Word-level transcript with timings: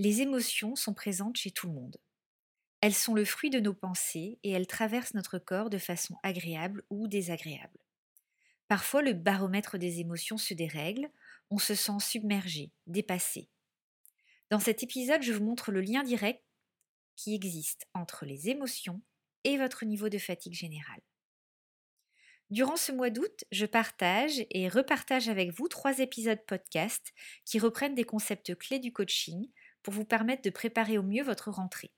Les 0.00 0.22
émotions 0.22 0.76
sont 0.76 0.94
présentes 0.94 1.36
chez 1.36 1.50
tout 1.50 1.66
le 1.66 1.74
monde. 1.74 1.98
Elles 2.80 2.94
sont 2.94 3.12
le 3.12 3.26
fruit 3.26 3.50
de 3.50 3.60
nos 3.60 3.74
pensées 3.74 4.38
et 4.42 4.50
elles 4.50 4.66
traversent 4.66 5.12
notre 5.12 5.38
corps 5.38 5.68
de 5.68 5.76
façon 5.76 6.16
agréable 6.22 6.84
ou 6.88 7.06
désagréable. 7.06 7.78
Parfois, 8.66 9.02
le 9.02 9.12
baromètre 9.12 9.76
des 9.76 10.00
émotions 10.00 10.38
se 10.38 10.54
dérègle, 10.54 11.10
on 11.50 11.58
se 11.58 11.74
sent 11.74 12.00
submergé, 12.00 12.72
dépassé. 12.86 13.50
Dans 14.48 14.58
cet 14.58 14.82
épisode, 14.82 15.20
je 15.20 15.34
vous 15.34 15.44
montre 15.44 15.70
le 15.70 15.82
lien 15.82 16.02
direct 16.02 16.42
qui 17.14 17.34
existe 17.34 17.86
entre 17.92 18.24
les 18.24 18.48
émotions 18.48 19.02
et 19.44 19.58
votre 19.58 19.84
niveau 19.84 20.08
de 20.08 20.16
fatigue 20.16 20.54
générale. 20.54 21.02
Durant 22.48 22.76
ce 22.76 22.90
mois 22.90 23.10
d'août, 23.10 23.44
je 23.52 23.66
partage 23.66 24.46
et 24.50 24.68
repartage 24.68 25.28
avec 25.28 25.52
vous 25.52 25.68
trois 25.68 25.98
épisodes 25.98 26.44
podcast 26.46 27.12
qui 27.44 27.58
reprennent 27.58 27.94
des 27.94 28.04
concepts 28.04 28.56
clés 28.56 28.78
du 28.78 28.94
coaching 28.94 29.46
pour 29.82 29.94
vous 29.94 30.04
permettre 30.04 30.42
de 30.42 30.50
préparer 30.50 30.98
au 30.98 31.02
mieux 31.02 31.22
votre 31.22 31.50
rentrée. 31.50 31.92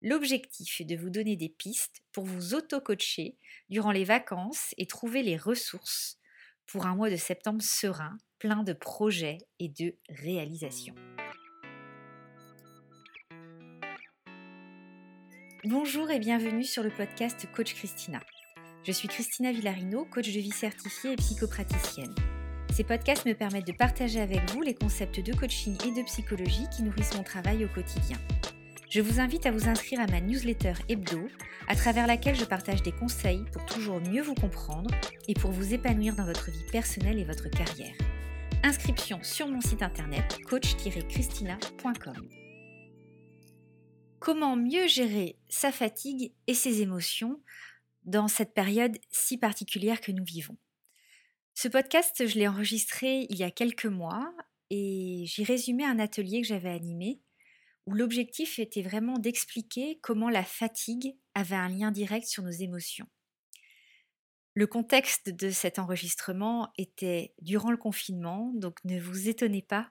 L'objectif 0.00 0.80
est 0.80 0.84
de 0.84 0.96
vous 0.96 1.10
donner 1.10 1.36
des 1.36 1.48
pistes 1.48 2.02
pour 2.12 2.24
vous 2.24 2.54
auto-coacher 2.54 3.36
durant 3.68 3.92
les 3.92 4.04
vacances 4.04 4.74
et 4.76 4.86
trouver 4.86 5.22
les 5.22 5.36
ressources 5.36 6.18
pour 6.66 6.86
un 6.86 6.96
mois 6.96 7.10
de 7.10 7.16
septembre 7.16 7.62
serein, 7.62 8.16
plein 8.38 8.64
de 8.64 8.72
projets 8.72 9.38
et 9.60 9.68
de 9.68 9.96
réalisations. 10.08 10.94
Bonjour 15.64 16.10
et 16.10 16.18
bienvenue 16.18 16.64
sur 16.64 16.82
le 16.82 16.90
podcast 16.90 17.46
Coach 17.54 17.74
Christina. 17.74 18.20
Je 18.82 18.90
suis 18.90 19.06
Christina 19.06 19.52
Villarino, 19.52 20.04
coach 20.06 20.26
de 20.26 20.40
vie 20.40 20.50
certifiée 20.50 21.12
et 21.12 21.16
psychopraticienne. 21.16 22.14
Ces 22.82 22.88
podcasts 22.88 23.26
me 23.26 23.34
permettent 23.34 23.68
de 23.68 23.72
partager 23.72 24.20
avec 24.20 24.50
vous 24.50 24.60
les 24.60 24.74
concepts 24.74 25.20
de 25.20 25.32
coaching 25.32 25.76
et 25.86 25.92
de 25.92 26.04
psychologie 26.04 26.66
qui 26.74 26.82
nourrissent 26.82 27.14
mon 27.14 27.22
travail 27.22 27.64
au 27.64 27.68
quotidien. 27.68 28.18
Je 28.90 29.00
vous 29.00 29.20
invite 29.20 29.46
à 29.46 29.52
vous 29.52 29.68
inscrire 29.68 30.00
à 30.00 30.08
ma 30.08 30.20
newsletter 30.20 30.72
hebdo, 30.88 31.28
à 31.68 31.76
travers 31.76 32.08
laquelle 32.08 32.34
je 32.34 32.44
partage 32.44 32.82
des 32.82 32.90
conseils 32.90 33.44
pour 33.52 33.64
toujours 33.66 34.00
mieux 34.00 34.22
vous 34.22 34.34
comprendre 34.34 34.90
et 35.28 35.34
pour 35.34 35.52
vous 35.52 35.72
épanouir 35.72 36.16
dans 36.16 36.24
votre 36.24 36.50
vie 36.50 36.64
personnelle 36.72 37.20
et 37.20 37.24
votre 37.24 37.48
carrière. 37.50 37.94
Inscription 38.64 39.20
sur 39.22 39.46
mon 39.46 39.60
site 39.60 39.84
internet 39.84 40.40
coach-christina.com. 40.48 42.28
Comment 44.18 44.56
mieux 44.56 44.88
gérer 44.88 45.36
sa 45.48 45.70
fatigue 45.70 46.32
et 46.48 46.54
ses 46.54 46.82
émotions 46.82 47.40
dans 48.02 48.26
cette 48.26 48.54
période 48.54 48.98
si 49.12 49.38
particulière 49.38 50.00
que 50.00 50.10
nous 50.10 50.24
vivons? 50.24 50.56
Ce 51.54 51.68
podcast, 51.68 52.26
je 52.26 52.38
l'ai 52.38 52.48
enregistré 52.48 53.26
il 53.28 53.36
y 53.36 53.42
a 53.42 53.50
quelques 53.50 53.86
mois 53.86 54.34
et 54.70 55.24
j'y 55.26 55.44
résumé 55.44 55.84
un 55.84 55.98
atelier 55.98 56.40
que 56.40 56.48
j'avais 56.48 56.70
animé 56.70 57.20
où 57.86 57.94
l'objectif 57.94 58.58
était 58.58 58.82
vraiment 58.82 59.18
d'expliquer 59.18 59.98
comment 60.02 60.30
la 60.30 60.44
fatigue 60.44 61.16
avait 61.34 61.56
un 61.56 61.68
lien 61.68 61.90
direct 61.90 62.26
sur 62.26 62.42
nos 62.42 62.50
émotions. 62.50 63.08
Le 64.54 64.66
contexte 64.66 65.30
de 65.30 65.50
cet 65.50 65.78
enregistrement 65.78 66.72
était 66.76 67.34
durant 67.40 67.70
le 67.70 67.76
confinement, 67.76 68.52
donc 68.54 68.78
ne 68.84 69.00
vous 69.00 69.28
étonnez 69.28 69.62
pas 69.62 69.90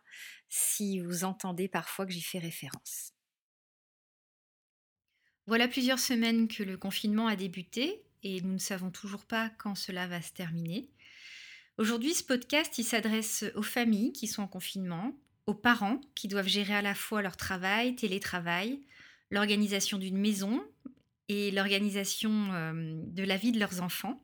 si 0.49 0.99
vous 0.99 1.23
entendez 1.23 1.67
parfois 1.67 2.05
que 2.05 2.11
j'y 2.11 2.21
fais 2.21 2.39
référence. 2.39 3.13
Voilà 5.47 5.67
plusieurs 5.67 5.99
semaines 5.99 6.47
que 6.47 6.63
le 6.63 6.77
confinement 6.77 7.27
a 7.27 7.35
débuté 7.35 8.03
et 8.23 8.39
nous 8.41 8.53
ne 8.53 8.59
savons 8.59 8.91
toujours 8.91 9.25
pas 9.25 9.49
quand 9.57 9.75
cela 9.75 10.07
va 10.07 10.21
se 10.21 10.31
terminer. 10.31 10.89
Aujourd'hui, 11.81 12.13
ce 12.13 12.23
podcast, 12.23 12.79
s'adresse 12.83 13.43
aux 13.55 13.63
familles 13.63 14.13
qui 14.13 14.27
sont 14.27 14.43
en 14.43 14.47
confinement, 14.47 15.17
aux 15.47 15.55
parents 15.55 15.99
qui 16.13 16.27
doivent 16.27 16.47
gérer 16.47 16.75
à 16.75 16.83
la 16.83 16.93
fois 16.93 17.23
leur 17.23 17.37
travail, 17.37 17.95
télétravail, 17.95 18.81
l'organisation 19.31 19.97
d'une 19.97 20.19
maison 20.19 20.63
et 21.27 21.49
l'organisation 21.49 22.53
euh, 22.53 23.01
de 23.07 23.23
la 23.23 23.35
vie 23.35 23.51
de 23.51 23.59
leurs 23.59 23.81
enfants. 23.81 24.23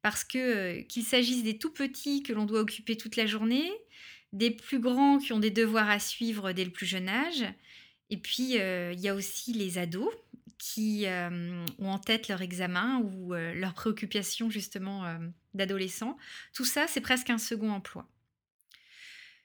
Parce 0.00 0.24
que 0.24 0.38
euh, 0.38 0.82
qu'il 0.84 1.02
s'agisse 1.02 1.42
des 1.42 1.58
tout 1.58 1.70
petits 1.70 2.22
que 2.22 2.32
l'on 2.32 2.46
doit 2.46 2.60
occuper 2.60 2.96
toute 2.96 3.16
la 3.16 3.26
journée, 3.26 3.70
des 4.32 4.50
plus 4.50 4.80
grands 4.80 5.18
qui 5.18 5.34
ont 5.34 5.38
des 5.38 5.50
devoirs 5.50 5.90
à 5.90 5.98
suivre 5.98 6.52
dès 6.52 6.64
le 6.64 6.72
plus 6.72 6.86
jeune 6.86 7.10
âge, 7.10 7.44
et 8.08 8.16
puis 8.16 8.58
euh, 8.58 8.94
il 8.94 9.00
y 9.00 9.08
a 9.10 9.14
aussi 9.14 9.52
les 9.52 9.76
ados 9.76 10.08
qui 10.56 11.04
ont 11.78 11.90
en 11.90 11.98
tête 11.98 12.28
leur 12.28 12.40
examen 12.40 13.00
ou 13.00 13.32
leurs 13.32 13.72
préoccupations 13.72 14.50
justement 14.50 15.04
d'adolescents. 15.54 16.16
Tout 16.52 16.64
ça, 16.64 16.86
c'est 16.86 17.00
presque 17.00 17.30
un 17.30 17.38
second 17.38 17.70
emploi. 17.70 18.08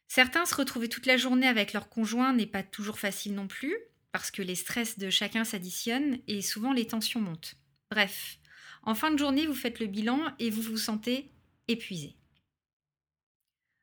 Certains 0.07 0.45
se 0.45 0.55
retrouver 0.55 0.89
toute 0.89 1.05
la 1.05 1.17
journée 1.17 1.47
avec 1.47 1.73
leur 1.73 1.89
conjoint 1.89 2.33
n'est 2.33 2.45
pas 2.45 2.63
toujours 2.63 2.99
facile 2.99 3.35
non 3.35 3.47
plus, 3.47 3.75
parce 4.11 4.31
que 4.31 4.41
les 4.41 4.55
stress 4.55 4.97
de 4.97 5.09
chacun 5.09 5.43
s'additionnent 5.43 6.19
et 6.27 6.41
souvent 6.41 6.73
les 6.73 6.87
tensions 6.87 7.21
montent. 7.21 7.55
Bref, 7.91 8.37
en 8.83 8.95
fin 8.95 9.11
de 9.11 9.17
journée, 9.17 9.47
vous 9.47 9.55
faites 9.55 9.79
le 9.79 9.87
bilan 9.87 10.33
et 10.39 10.49
vous 10.49 10.61
vous 10.61 10.77
sentez 10.77 11.31
épuisé. 11.67 12.15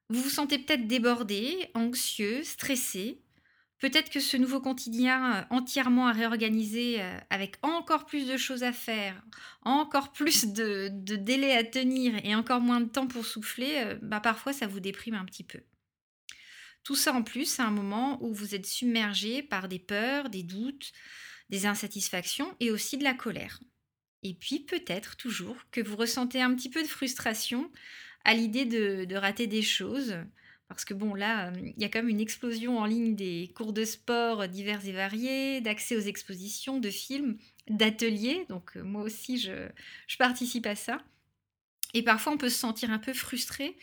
Vous 0.09 0.23
vous 0.23 0.31
sentez 0.31 0.59
peut-être 0.59 0.87
débordé, 0.87 1.71
anxieux, 1.75 2.45
stressé. 2.45 3.21
Peut-être 3.83 4.11
que 4.11 4.21
ce 4.21 4.37
nouveau 4.37 4.61
quotidien 4.61 5.35
euh, 5.35 5.45
entièrement 5.51 6.07
à 6.07 6.13
réorganiser, 6.13 7.03
euh, 7.03 7.19
avec 7.31 7.57
encore 7.63 8.07
plus 8.07 8.29
de 8.29 8.37
choses 8.37 8.63
à 8.63 8.73
faire, 8.73 9.21
encore 9.63 10.13
plus 10.13 10.47
de, 10.47 10.87
délais 11.17 11.57
à 11.57 11.65
tenir 11.65 12.15
et 12.25 12.37
encore 12.37 12.61
moins 12.61 12.81
de 12.81 12.89
temps 12.89 13.09
pour 13.09 13.27
souffler, 13.27 13.83
euh, 13.83 13.99
bah 14.01 14.21
parfois 14.21 14.53
ça 14.53 14.69
vous 14.69 14.79
déprime 14.79 15.15
un 15.15 15.25
petit 15.25 15.43
peu. 15.43 15.59
Tout 16.85 16.95
ça 16.95 17.13
en 17.13 17.25
plus 17.25 17.59
à 17.59 17.65
un 17.65 17.73
moment 17.73 18.23
où 18.23 18.33
vous 18.33 18.55
êtes 18.55 18.67
submergé 18.67 19.43
par 19.43 19.67
des 19.67 19.81
peurs, 19.81 20.31
des 20.31 20.45
doutes, 20.45 20.93
des 21.49 21.67
insatisfactions 21.67 22.55
et 22.61 22.71
aussi 22.71 22.99
de 22.99 23.05
la 23.05 23.15
colère. 23.15 23.59
Et 24.23 24.35
puis 24.35 24.61
peut-être 24.61 25.17
toujours 25.17 25.57
que 25.73 25.81
vous 25.81 25.97
ressentez 25.97 26.41
un 26.41 26.55
petit 26.55 26.71
peu 26.71 26.85
de 26.85 26.89
frustration 26.89 27.69
à 28.25 28.35
l'idée 28.35 28.65
de, 28.65 29.17
rater 29.17 29.49
des 29.49 29.63
choses. 29.63 30.15
Parce 30.73 30.85
que 30.85 30.95
bon, 30.95 31.15
là, 31.15 31.49
euh, 31.49 31.53
il 31.77 31.81
y 31.81 31.85
a 31.85 31.89
comme 31.89 32.09
une 32.09 32.21
explosion 32.21 32.79
en 32.79 32.87
ligne 32.87 33.15
des 33.15 33.53
cours 33.55 33.73
de 33.73 33.85
sport 33.85 34.49
divers 34.49 34.87
et 34.87 34.93
variés, 34.93 35.61
d'accès 35.61 35.97
aux 35.97 36.01
expositions, 36.01 36.79
de 36.79 36.91
films, 36.91 37.37
d'ateliers. 37.69 38.47
Donc 38.49 38.77
euh, 38.77 38.83
moi 38.83 39.03
aussi, 39.03 39.39
je, 39.39 39.69
participe 40.19 40.67
à 40.67 40.75
ça. 40.75 41.03
Et 41.95 42.03
parfois, 42.03 42.33
on 42.33 42.39
peut 42.39 42.49
se 42.49 42.59
sentir 42.59 42.91
un 42.91 42.99
peu 42.99 43.13
frustré 43.13 43.77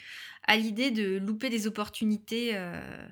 à 0.47 0.57
l'idée 0.57 0.89
de 0.89 1.17
louper 1.17 1.49
des 1.49 1.67
opportunités 1.67 2.55
euh, 2.55 3.07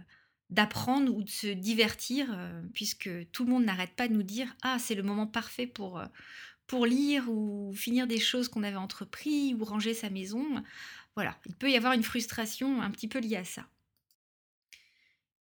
d'apprendre 0.49 1.13
ou 1.13 1.21
de 1.21 1.29
se 1.29 1.47
divertir, 1.47 2.35
puisque 2.73 3.09
tout 3.31 3.45
le 3.45 3.51
monde 3.51 3.65
n'arrête 3.65 3.95
pas 3.95 4.07
de 4.07 4.13
nous 4.13 4.23
dire 4.23 4.55
Ah, 4.63 4.79
c'est 4.79 4.95
le 4.95 5.03
moment 5.03 5.27
parfait 5.27 5.67
pour, 5.67 6.01
pour 6.65 6.85
lire 6.87 7.29
ou 7.29 7.73
finir 7.75 8.07
des 8.07 8.19
choses 8.19 8.47
qu'on 8.47 8.63
avait 8.63 8.77
entrepris 8.77 9.53
ou 9.53 9.63
ranger 9.63 9.93
sa 9.93 10.09
maison. 10.09 10.63
Voilà, 11.17 11.35
il 11.47 11.55
peut 11.55 11.71
y 11.71 11.75
avoir 11.75 11.93
une 11.93 12.03
frustration 12.03 12.79
un 12.79 12.91
petit 12.91 13.07
peu 13.07 13.17
liée 13.17 13.37
à 13.37 13.43
ça. 13.43 13.65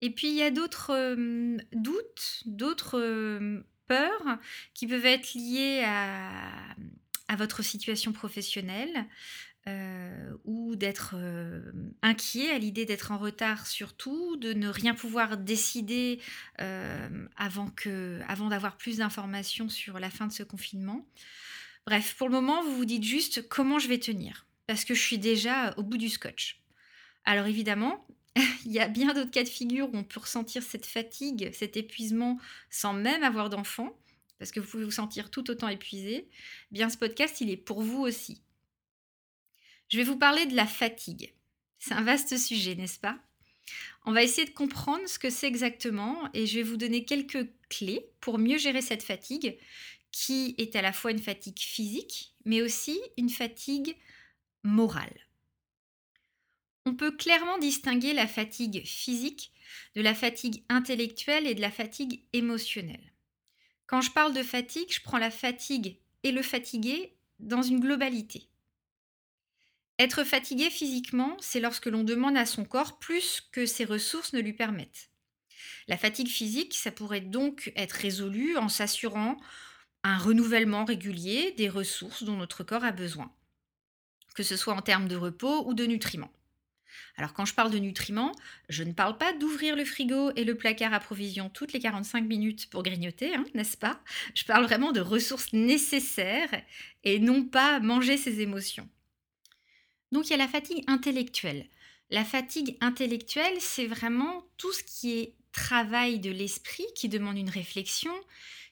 Et 0.01 0.09
puis 0.09 0.29
il 0.29 0.33
y 0.33 0.41
a 0.41 0.49
d'autres 0.49 1.15
doutes, 1.73 2.41
d'autres 2.47 3.63
peurs 3.85 4.39
qui 4.73 4.87
peuvent 4.87 5.05
être 5.05 5.35
liées 5.35 5.83
à, 5.85 7.35
votre 7.37 7.61
situation 7.61 8.11
professionnelle 8.11 9.05
euh, 9.67 10.33
ou 10.45 10.75
d'être 10.75 11.13
euh, 11.13 11.71
inquiet 12.01 12.49
à 12.49 12.57
l'idée 12.57 12.85
d'être 12.85 13.11
en 13.11 13.19
retard 13.19 13.67
surtout, 13.67 14.37
de 14.37 14.53
ne 14.53 14.69
rien 14.69 14.95
pouvoir 14.95 15.37
décider 15.37 16.19
euh, 16.61 17.27
avant, 17.37 17.69
que, 17.69 18.19
avant 18.27 18.47
d'avoir 18.47 18.75
plus 18.77 18.97
d'informations 18.97 19.69
sur 19.69 19.99
la 19.99 20.09
fin 20.09 20.25
de 20.25 20.33
ce 20.33 20.41
confinement. 20.41 21.05
Bref, 21.85 22.15
pour 22.17 22.29
le 22.29 22.33
moment, 22.33 22.63
vous 22.63 22.75
vous 22.75 22.85
dites 22.85 23.03
juste 23.03 23.47
comment 23.47 23.77
je 23.77 23.87
vais 23.87 23.99
tenir, 23.99 24.47
parce 24.69 24.85
que 24.85 24.93
je 24.93 25.01
suis 25.01 25.17
déjà 25.17 25.73
au 25.77 25.81
bout 25.81 25.97
du 25.97 26.09
scotch. 26.09 26.61
Alors 27.25 27.47
évidemment, 27.47 28.05
il 28.65 28.71
y 28.71 28.79
a 28.79 28.87
bien 28.87 29.15
d'autres 29.15 29.31
cas 29.31 29.41
de 29.41 29.49
figure 29.49 29.89
où 29.91 29.97
on 29.97 30.03
peut 30.03 30.19
ressentir 30.19 30.61
cette 30.61 30.85
fatigue, 30.85 31.49
cet 31.53 31.75
épuisement 31.75 32.39
sans 32.69 32.93
même 32.93 33.23
avoir 33.23 33.49
d'enfant 33.49 33.97
parce 34.37 34.51
que 34.51 34.59
vous 34.59 34.67
pouvez 34.67 34.85
vous 34.85 34.91
sentir 34.91 35.31
tout 35.31 35.49
autant 35.49 35.69
épuisé, 35.69 36.29
bien 36.69 36.87
ce 36.91 36.99
podcast, 36.99 37.41
il 37.41 37.49
est 37.49 37.57
pour 37.57 37.81
vous 37.81 37.97
aussi. 37.97 38.43
Je 39.87 39.97
vais 39.97 40.03
vous 40.03 40.17
parler 40.17 40.45
de 40.45 40.55
la 40.55 40.67
fatigue. 40.67 41.33
C'est 41.79 41.95
un 41.95 42.03
vaste 42.03 42.37
sujet, 42.37 42.75
n'est-ce 42.75 42.99
pas? 42.99 43.17
On 44.05 44.11
va 44.11 44.21
essayer 44.21 44.45
de 44.45 44.53
comprendre 44.53 45.09
ce 45.09 45.17
que 45.17 45.31
c'est 45.31 45.47
exactement 45.47 46.29
et 46.35 46.45
je 46.45 46.57
vais 46.57 46.63
vous 46.63 46.77
donner 46.77 47.05
quelques 47.05 47.49
clés 47.69 48.05
pour 48.21 48.37
mieux 48.37 48.59
gérer 48.59 48.83
cette 48.83 49.01
fatigue 49.01 49.57
qui 50.11 50.53
est 50.59 50.75
à 50.75 50.83
la 50.83 50.93
fois 50.93 51.09
une 51.09 51.17
fatigue 51.17 51.57
physique, 51.57 52.35
mais 52.45 52.61
aussi 52.61 52.99
une 53.17 53.31
fatigue 53.31 53.97
morale. 54.63 55.27
On 56.85 56.95
peut 56.95 57.11
clairement 57.11 57.57
distinguer 57.57 58.13
la 58.13 58.27
fatigue 58.27 58.85
physique 58.85 59.51
de 59.95 60.01
la 60.01 60.15
fatigue 60.15 60.63
intellectuelle 60.69 61.47
et 61.47 61.55
de 61.55 61.61
la 61.61 61.71
fatigue 61.71 62.23
émotionnelle. 62.33 63.13
Quand 63.85 64.01
je 64.01 64.11
parle 64.11 64.33
de 64.33 64.43
fatigue, 64.43 64.91
je 64.91 65.01
prends 65.01 65.17
la 65.17 65.31
fatigue 65.31 65.99
et 66.23 66.31
le 66.31 66.41
fatigué 66.41 67.15
dans 67.39 67.61
une 67.61 67.79
globalité. 67.79 68.49
Être 69.99 70.23
fatigué 70.23 70.69
physiquement, 70.69 71.35
c'est 71.39 71.59
lorsque 71.59 71.87
l'on 71.87 72.03
demande 72.03 72.37
à 72.37 72.45
son 72.45 72.63
corps 72.63 72.99
plus 72.99 73.41
que 73.51 73.65
ses 73.65 73.85
ressources 73.85 74.33
ne 74.33 74.39
lui 74.39 74.53
permettent. 74.53 75.09
La 75.87 75.97
fatigue 75.97 76.29
physique, 76.29 76.73
ça 76.75 76.91
pourrait 76.91 77.21
donc 77.21 77.73
être 77.75 77.93
résolu 77.93 78.57
en 78.57 78.69
s'assurant 78.69 79.37
un 80.03 80.17
renouvellement 80.17 80.85
régulier 80.85 81.51
des 81.51 81.67
ressources 81.67 82.23
dont 82.23 82.37
notre 82.37 82.63
corps 82.63 82.85
a 82.85 82.91
besoin, 82.91 83.33
que 84.35 84.43
ce 84.43 84.57
soit 84.57 84.73
en 84.73 84.81
termes 84.81 85.07
de 85.07 85.15
repos 85.15 85.65
ou 85.67 85.73
de 85.73 85.85
nutriments. 85.85 86.31
Alors 87.17 87.33
quand 87.33 87.45
je 87.45 87.53
parle 87.53 87.71
de 87.71 87.77
nutriments, 87.77 88.33
je 88.69 88.83
ne 88.83 88.93
parle 88.93 89.17
pas 89.17 89.33
d'ouvrir 89.33 89.75
le 89.75 89.85
frigo 89.85 90.31
et 90.35 90.43
le 90.43 90.55
placard 90.55 90.93
à 90.93 90.99
provisions 90.99 91.49
toutes 91.49 91.73
les 91.73 91.79
45 91.79 92.21
minutes 92.21 92.69
pour 92.69 92.83
grignoter, 92.83 93.35
hein, 93.35 93.45
n'est-ce 93.53 93.77
pas? 93.77 94.01
Je 94.33 94.45
parle 94.45 94.63
vraiment 94.63 94.91
de 94.91 95.01
ressources 95.01 95.53
nécessaires 95.53 96.61
et 97.03 97.19
non 97.19 97.43
pas 97.43 97.79
manger 97.79 98.17
ses 98.17 98.41
émotions. 98.41 98.87
Donc 100.11 100.27
il 100.27 100.31
y 100.31 100.33
a 100.33 100.37
la 100.37 100.47
fatigue 100.47 100.83
intellectuelle. 100.87 101.67
La 102.09 102.25
fatigue 102.25 102.77
intellectuelle, 102.81 103.57
c'est 103.59 103.85
vraiment 103.85 104.43
tout 104.57 104.71
ce 104.71 104.83
qui 104.83 105.19
est 105.19 105.33
travail 105.51 106.19
de 106.19 106.31
l'esprit 106.31 106.85
qui 106.95 107.09
demande 107.09 107.37
une 107.37 107.49
réflexion, 107.49 108.13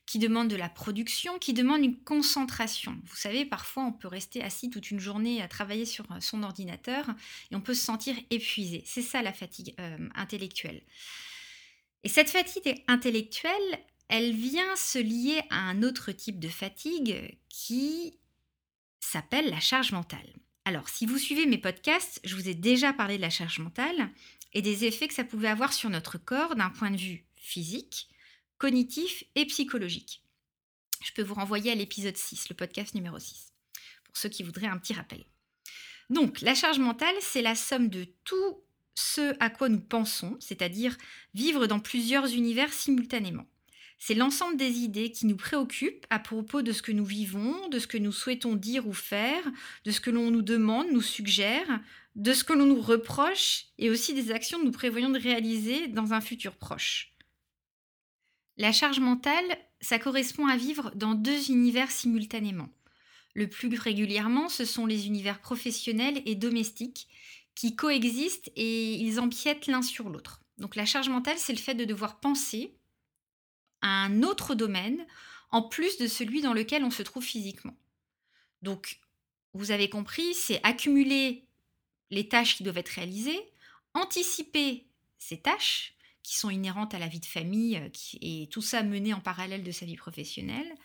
qui 0.08 0.20
demande 0.20 0.48
de 0.48 0.56
la 0.56 0.70
production, 0.70 1.38
qui 1.38 1.54
demande 1.54 1.84
une 1.84 2.00
concentration. 2.00 2.98
Vous 3.04 3.16
savez, 3.16 3.46
parfois 3.46 3.84
on 3.84 3.92
peut 3.92 4.08
rester 4.08 4.42
assis 4.42 4.70
toute 4.70 4.90
une 4.90 5.02
journée 5.02 5.42
à 5.42 5.48
travailler 5.48 5.86
sur 5.86 6.10
euh, 6.12 6.20
son 6.22 6.42
ordinateur 6.42 7.06
et 7.52 7.56
on 7.56 7.62
peut 7.62 7.76
se 7.76 7.86
sentir 7.86 8.16
épuisé. 8.32 8.82
C'est 8.86 9.02
ça 9.02 9.22
la 9.22 9.34
fatigue 9.34 9.76
euh, 9.80 10.10
intellectuelle. 10.16 10.82
Et 12.04 12.10
cette 12.10 12.30
fatigue 12.30 12.84
intellectuelle, 12.88 13.52
elle 14.08 14.34
vient 14.34 14.76
se 14.78 14.98
lier 14.98 15.42
à 15.50 15.58
un 15.58 15.84
autre 15.84 16.14
type 16.14 16.40
de 16.40 16.48
fatigue 16.48 17.38
qui 17.50 18.18
s'appelle 19.02 19.50
la 19.50 19.60
charge 19.60 19.92
mentale. 19.92 20.34
Alors, 20.64 20.88
si 20.88 21.06
vous 21.06 21.18
suivez 21.18 21.46
mes 21.46 21.58
podcasts, 21.58 22.22
je 22.24 22.36
vous 22.36 22.48
ai 22.48 22.54
déjà 22.54 22.94
parlé 22.94 23.18
de 23.18 23.22
la 23.22 23.30
charge 23.30 23.60
mentale 23.60 24.10
et 24.54 24.62
des 24.62 24.86
effets 24.86 25.08
que 25.08 25.14
ça 25.14 25.24
pouvait 25.26 25.48
avoir 25.50 25.74
sur 25.74 25.90
notre 25.90 26.18
corps 26.18 26.56
d'un 26.56 26.70
point 26.70 26.92
de 26.92 26.98
vue 26.98 27.26
physique, 27.36 28.10
cognitif 28.58 29.24
et 29.36 29.46
psychologique. 29.46 30.24
Je 31.04 31.12
peux 31.14 31.22
vous 31.22 31.36
renvoyer 31.36 31.72
à 31.72 31.76
l'épisode 31.76 32.18
6, 32.18 32.50
le 32.50 32.56
podcast 32.56 32.96
numéro 32.96 33.20
6, 33.20 33.54
pour 34.04 34.18
ceux 34.18 34.30
qui 34.30 34.44
voudraient 34.44 34.68
un 34.68 34.78
petit 34.78 34.94
rappel. 34.94 35.24
Donc, 36.10 36.42
la 36.42 36.56
charge 36.56 36.80
mentale, 36.80 37.16
c'est 37.22 37.42
la 37.42 37.56
somme 37.56 37.90
de 37.90 38.06
tout 38.24 38.64
ce 38.96 39.36
à 39.40 39.50
quoi 39.50 39.70
nous 39.70 39.80
pensons, 39.80 40.38
c'est-à-dire 40.40 40.98
vivre 41.36 41.68
dans 41.68 41.80
plusieurs 41.80 42.34
univers 42.34 42.74
simultanément. 42.74 43.46
C'est 44.00 44.14
l'ensemble 44.14 44.58
des 44.58 44.80
idées 44.80 45.12
qui 45.12 45.26
nous 45.26 45.38
préoccupent 45.38 46.06
à 46.10 46.20
propos 46.20 46.62
de 46.62 46.72
ce 46.72 46.82
que 46.82 46.92
nous 46.92 47.06
vivons, 47.06 47.68
de 47.70 47.80
ce 47.80 47.88
que 47.88 47.98
nous 47.98 48.12
souhaitons 48.12 48.56
dire 48.56 48.88
ou 48.88 48.94
faire, 48.94 49.44
de 49.86 49.92
ce 49.92 50.00
que 50.00 50.12
l'on 50.12 50.32
nous 50.32 50.44
demande, 50.44 50.88
nous 50.92 51.02
suggère, 51.02 51.80
de 52.16 52.34
ce 52.34 52.44
que 52.44 52.54
l'on 52.54 52.66
nous 52.66 52.82
reproche 52.82 53.66
et 53.78 53.90
aussi 53.90 54.14
des 54.14 54.32
actions 54.32 54.60
que 54.60 54.66
nous 54.66 54.72
prévoyons 54.72 55.10
de 55.10 55.20
réaliser 55.20 55.88
dans 55.88 56.14
un 56.14 56.22
futur 56.22 56.56
proche. 56.56 57.17
La 58.58 58.72
charge 58.72 59.00
mentale, 59.00 59.58
ça 59.82 60.00
correspond 60.00 60.48
à 60.48 60.58
vivre 60.58 60.92
dans 60.96 61.14
deux 61.14 61.52
univers 61.52 61.92
simultanément. 61.92 62.70
Le 63.36 63.48
plus 63.48 63.78
régulièrement, 63.78 64.50
ce 64.50 64.66
sont 64.66 64.88
les 64.88 65.06
univers 65.06 65.40
professionnels 65.40 66.24
et 66.26 66.34
domestiques 66.34 67.08
qui 67.54 67.76
coexistent 67.76 68.52
et 68.56 68.96
ils 68.96 69.20
empiètent 69.20 69.68
l'un 69.68 69.84
sur 69.84 70.10
l'autre. 70.10 70.42
Donc 70.58 70.76
la 70.76 70.86
charge 70.86 71.10
mentale, 71.10 71.38
c'est 71.38 71.54
le 71.54 71.60
fait 71.60 71.76
de 71.76 71.86
devoir 71.86 72.20
penser 72.20 72.76
à 73.82 73.90
un 73.90 74.24
autre 74.24 74.56
domaine 74.56 75.06
en 75.52 75.62
plus 75.62 75.98
de 75.98 76.08
celui 76.08 76.42
dans 76.42 76.54
lequel 76.54 76.84
on 76.84 76.92
se 76.92 77.04
trouve 77.04 77.24
physiquement. 77.24 77.78
Donc, 78.64 79.00
vous 79.54 79.72
avez 79.72 79.90
compris, 79.90 80.34
c'est 80.34 80.60
accumuler 80.64 81.48
les 82.10 82.28
tâches 82.28 82.58
qui 82.58 82.64
doivent 82.64 82.78
être 82.78 82.90
réalisées, 82.90 83.40
anticiper 83.94 84.88
ces 85.18 85.40
tâches 85.40 85.97
qui 86.28 86.36
sont 86.36 86.50
inhérentes 86.50 86.94
à 86.94 87.00
la 87.00 87.08
vie 87.08 87.22
de 87.22 87.26
famille 87.26 87.78
euh, 87.78 87.88
et 88.20 88.50
tout 88.52 88.62
ça 88.62 88.84
mené 88.84 89.14
en 89.14 89.22
parallèle 89.22 89.64
de 89.64 89.72
sa 89.72 89.86
vie 89.86 89.96
professionnelle. 89.96 90.76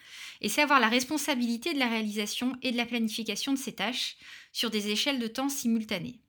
Et 0.41 0.49
c'est 0.49 0.63
avoir 0.63 0.79
la 0.79 0.89
responsabilité 0.89 1.75
de 1.75 1.81
la 1.81 1.89
réalisation 1.89 2.57
et 2.63 2.71
de 2.71 2.77
la 2.77 2.87
planification 2.87 3.53
de 3.53 3.59
ces 3.59 3.73
tâches 3.73 4.17
sur 4.53 4.71
des 4.71 4.91
échelles 4.91 5.19
de 5.19 5.27
temps 5.27 5.49
simultanées. 5.49 6.21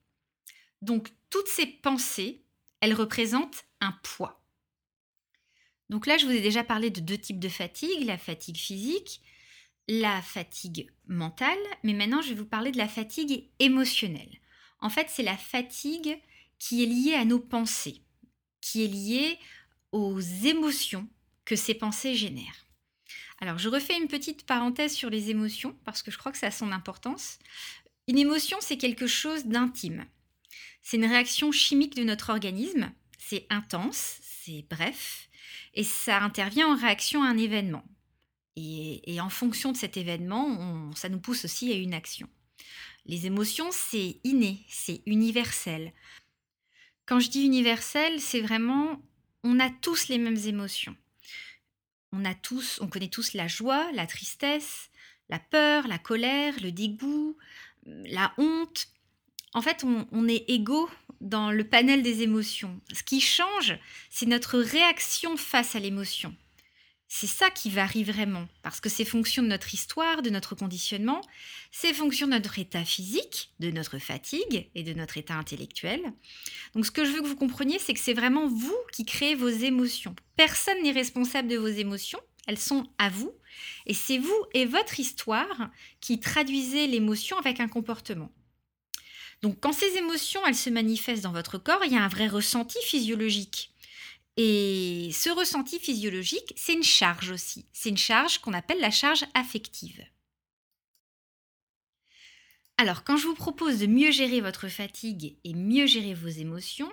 Donc 0.81 1.09
toutes 1.29 1.47
ces 1.47 1.67
pensées, 1.67 2.41
elles 2.81 2.95
représentent 2.95 3.65
un 3.81 3.91
poids. 4.01 4.41
Donc 5.91 6.07
là, 6.07 6.17
je 6.17 6.25
vous 6.25 6.31
ai 6.31 6.41
déjà 6.41 6.63
parlé 6.63 6.89
de 6.89 6.99
deux 6.99 7.19
types 7.19 7.39
de 7.39 7.49
fatigue, 7.49 8.05
la 8.05 8.17
fatigue 8.17 8.57
physique, 8.57 9.21
la 9.87 10.23
fatigue 10.23 10.89
mentale, 11.05 11.59
mais 11.83 11.93
maintenant 11.93 12.23
je 12.23 12.29
vais 12.29 12.35
vous 12.35 12.45
parler 12.45 12.71
de 12.71 12.79
la 12.79 12.87
fatigue 12.87 13.47
émotionnelle. 13.59 14.39
En 14.79 14.89
fait, 14.89 15.05
c'est 15.09 15.21
la 15.21 15.37
fatigue 15.37 16.19
qui 16.57 16.81
est 16.81 16.87
liée 16.87 17.13
à 17.13 17.25
nos 17.25 17.39
pensées 17.39 18.01
qui 18.73 18.85
est 18.85 18.87
lié 18.87 19.37
aux 19.91 20.19
émotions 20.19 21.07
que 21.45 21.55
ces 21.55 21.75
pensées 21.75 22.15
génèrent. 22.15 22.65
Alors, 23.39 23.59
je 23.59 23.69
refais 23.69 23.95
une 23.95 24.07
petite 24.07 24.47
parenthèse 24.47 24.93
sur 24.93 25.11
les 25.11 25.29
émotions 25.29 25.77
parce 25.85 26.01
que 26.01 26.09
je 26.09 26.17
crois 26.17 26.31
que 26.31 26.39
ça 26.39 26.47
a 26.47 26.51
son 26.51 26.71
importance. 26.71 27.37
Une 28.07 28.17
émotion, 28.17 28.57
c'est 28.61 28.77
quelque 28.77 29.05
chose 29.05 29.45
d'intime. 29.45 30.07
C'est 30.81 30.97
une 30.97 31.05
réaction 31.05 31.51
chimique 31.51 31.95
de 31.95 32.03
notre 32.03 32.31
organisme. 32.31 32.91
C'est 33.19 33.45
intense, 33.51 34.17
c'est 34.23 34.65
bref, 34.71 35.29
et 35.75 35.83
ça 35.83 36.23
intervient 36.23 36.73
en 36.73 36.75
réaction 36.75 37.21
à 37.21 37.27
un 37.27 37.37
événement. 37.37 37.83
Et, 38.55 39.21
en 39.21 39.29
fonction 39.29 39.71
de 39.71 39.77
cet 39.77 39.97
événement, 39.97 40.91
ça 40.95 41.09
nous 41.09 41.19
pousse 41.19 41.45
aussi 41.45 41.71
à 41.71 41.75
une 41.75 41.93
action. 41.93 42.27
Les 43.05 43.27
émotions, 43.27 43.69
c'est 43.71 44.19
inné, 44.23 44.65
c'est 44.67 45.03
universel. 45.05 45.93
Quand 47.05 47.19
je 47.19 47.29
dis 47.29 47.45
universel, 47.45 48.19
c'est 48.19 48.41
vraiment, 48.41 49.01
on 49.43 49.59
a 49.59 49.69
tous 49.69 50.07
les 50.07 50.17
mêmes 50.17 50.39
émotions. 50.45 50.95
On 52.11 52.23
a 52.25 52.33
tous, 52.33 52.79
on 52.81 52.87
connaît 52.87 53.09
tous 53.09 53.33
la 53.33 53.47
joie, 53.47 53.91
la 53.93 54.07
tristesse, 54.07 54.89
la 55.29 55.39
peur, 55.39 55.87
la 55.87 55.97
colère, 55.97 56.53
le 56.61 56.71
dégoût, 56.71 57.37
la 57.85 58.33
honte. 58.37 58.87
En 59.53 59.61
fait, 59.61 59.83
on, 59.83 60.07
on 60.11 60.27
est 60.27 60.45
égaux 60.47 60.89
dans 61.19 61.51
le 61.51 61.63
panel 61.63 62.03
des 62.03 62.21
émotions. 62.21 62.79
Ce 62.93 63.03
qui 63.03 63.19
change, 63.19 63.77
c'est 64.09 64.25
notre 64.25 64.59
réaction 64.59 65.35
face 65.37 65.75
à 65.75 65.79
l'émotion. 65.79 66.35
C'est 67.15 67.27
ça 67.27 67.51
qui 67.51 67.69
varie 67.69 68.03
vraiment, 68.03 68.47
parce 68.63 68.79
que 68.79 68.89
c'est 68.89 69.05
fonction 69.05 69.43
de 69.43 69.47
notre 69.47 69.75
histoire, 69.75 70.23
de 70.23 70.31
notre 70.31 70.55
conditionnement, 70.55 71.21
c'est 71.71 71.93
fonction 71.93 72.25
de 72.25 72.31
notre 72.31 72.57
état 72.57 72.83
physique, 72.83 73.53
de 73.59 73.69
notre 73.69 73.99
fatigue 73.99 74.71
et 74.73 74.81
de 74.81 74.93
notre 74.93 75.19
état 75.19 75.35
intellectuel. 75.35 76.01
Donc 76.73 76.87
ce 76.87 76.91
que 76.91 77.05
je 77.05 77.11
veux 77.11 77.21
que 77.21 77.27
vous 77.27 77.35
compreniez, 77.35 77.77
c'est 77.77 77.93
que 77.93 77.99
c'est 77.99 78.15
vraiment 78.15 78.47
vous 78.47 78.75
qui 78.91 79.05
créez 79.05 79.35
vos 79.35 79.47
émotions. 79.47 80.15
Personne 80.37 80.81
n'est 80.81 80.91
responsable 80.91 81.49
de 81.49 81.57
vos 81.57 81.67
émotions, 81.67 82.19
elles 82.47 82.57
sont 82.57 82.87
à 82.97 83.09
vous, 83.09 83.31
et 83.85 83.93
c'est 83.93 84.17
vous 84.17 84.45
et 84.55 84.65
votre 84.65 84.99
histoire 84.99 85.69
qui 86.01 86.19
traduisez 86.19 86.87
l'émotion 86.87 87.37
avec 87.37 87.59
un 87.59 87.67
comportement. 87.67 88.31
Donc 89.43 89.59
quand 89.59 89.73
ces 89.73 89.97
émotions, 89.97 90.41
elles 90.47 90.55
se 90.55 90.71
manifestent 90.71 91.23
dans 91.23 91.31
votre 91.31 91.59
corps, 91.59 91.85
il 91.85 91.93
y 91.93 91.95
a 91.95 92.03
un 92.03 92.07
vrai 92.07 92.27
ressenti 92.27 92.79
physiologique. 92.83 93.72
Et 94.37 95.11
ce 95.13 95.29
ressenti 95.29 95.79
physiologique, 95.79 96.53
c'est 96.55 96.73
une 96.73 96.83
charge 96.83 97.29
aussi. 97.29 97.67
C'est 97.71 97.89
une 97.89 97.97
charge 97.97 98.39
qu'on 98.39 98.53
appelle 98.53 98.79
la 98.79 98.91
charge 98.91 99.25
affective. 99.33 100.03
Alors, 102.77 103.03
quand 103.03 103.17
je 103.17 103.27
vous 103.27 103.35
propose 103.35 103.79
de 103.79 103.85
mieux 103.85 104.11
gérer 104.11 104.41
votre 104.41 104.67
fatigue 104.67 105.37
et 105.43 105.53
mieux 105.53 105.85
gérer 105.85 106.15
vos 106.15 106.27
émotions, 106.27 106.91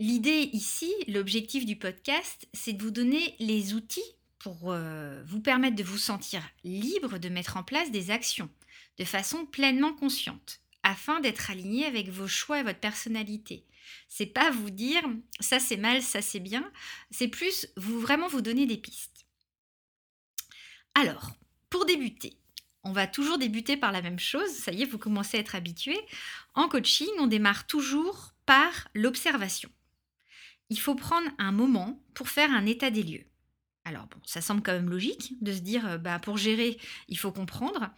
l'idée 0.00 0.50
ici, 0.52 0.92
l'objectif 1.06 1.64
du 1.64 1.76
podcast, 1.76 2.48
c'est 2.52 2.72
de 2.72 2.82
vous 2.82 2.90
donner 2.90 3.36
les 3.38 3.74
outils 3.74 4.02
pour 4.40 4.72
euh, 4.72 5.22
vous 5.26 5.40
permettre 5.40 5.76
de 5.76 5.84
vous 5.84 5.98
sentir 5.98 6.42
libre 6.64 7.18
de 7.18 7.28
mettre 7.28 7.56
en 7.56 7.62
place 7.62 7.92
des 7.92 8.10
actions 8.10 8.50
de 8.98 9.04
façon 9.04 9.46
pleinement 9.46 9.92
consciente, 9.92 10.60
afin 10.82 11.20
d'être 11.20 11.50
aligné 11.50 11.84
avec 11.84 12.08
vos 12.08 12.28
choix 12.28 12.60
et 12.60 12.62
votre 12.62 12.78
personnalité, 12.78 13.64
c'est 14.08 14.26
pas 14.26 14.50
vous 14.50 14.70
dire 14.70 15.02
ça 15.40 15.58
c'est 15.58 15.76
mal, 15.76 16.02
ça 16.02 16.22
c'est 16.22 16.40
bien. 16.40 16.70
C'est 17.10 17.28
plus 17.28 17.68
vous 17.76 18.00
vraiment 18.00 18.28
vous 18.28 18.42
donner 18.42 18.66
des 18.66 18.78
pistes. 18.78 19.26
Alors, 20.94 21.32
pour 21.70 21.86
débuter, 21.86 22.38
on 22.84 22.92
va 22.92 23.06
toujours 23.06 23.38
débuter 23.38 23.76
par 23.76 23.92
la 23.92 24.02
même 24.02 24.18
chose. 24.18 24.50
Ça 24.50 24.72
y 24.72 24.82
est, 24.82 24.86
vous 24.86 24.98
commencez 24.98 25.38
à 25.38 25.40
être 25.40 25.54
habitué. 25.54 25.98
En 26.54 26.68
coaching, 26.68 27.08
on 27.18 27.26
démarre 27.26 27.66
toujours 27.66 28.34
par 28.46 28.88
l'observation. 28.94 29.70
Il 30.70 30.78
faut 30.78 30.94
prendre 30.94 31.28
un 31.38 31.52
moment 31.52 32.02
pour 32.14 32.28
faire 32.28 32.50
un 32.52 32.66
état 32.66 32.90
des 32.90 33.02
lieux. 33.02 33.24
Alors 33.84 34.06
bon, 34.06 34.18
ça 34.24 34.40
semble 34.40 34.62
quand 34.62 34.72
même 34.72 34.88
logique 34.88 35.34
de 35.42 35.52
se 35.52 35.60
dire, 35.60 35.86
euh, 35.86 35.98
bah, 35.98 36.18
pour 36.18 36.38
gérer, 36.38 36.78
il 37.08 37.18
faut 37.18 37.32
comprendre 37.32 37.90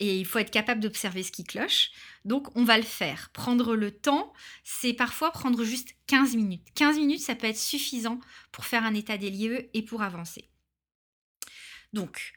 et 0.00 0.18
il 0.18 0.24
faut 0.24 0.38
être 0.38 0.50
capable 0.50 0.80
d'observer 0.80 1.22
ce 1.22 1.30
qui 1.30 1.44
cloche. 1.44 1.90
Donc 2.24 2.54
on 2.56 2.64
va 2.64 2.78
le 2.78 2.84
faire. 2.84 3.30
Prendre 3.32 3.76
le 3.76 3.90
temps, 3.90 4.32
c'est 4.64 4.94
parfois 4.94 5.30
prendre 5.30 5.62
juste 5.62 5.94
15 6.06 6.34
minutes. 6.34 6.66
15 6.74 6.96
minutes, 6.96 7.20
ça 7.20 7.34
peut 7.34 7.46
être 7.46 7.58
suffisant 7.58 8.18
pour 8.50 8.64
faire 8.64 8.84
un 8.84 8.94
état 8.94 9.18
des 9.18 9.30
lieux 9.30 9.68
et 9.74 9.82
pour 9.82 10.02
avancer. 10.02 10.48
Donc, 11.92 12.32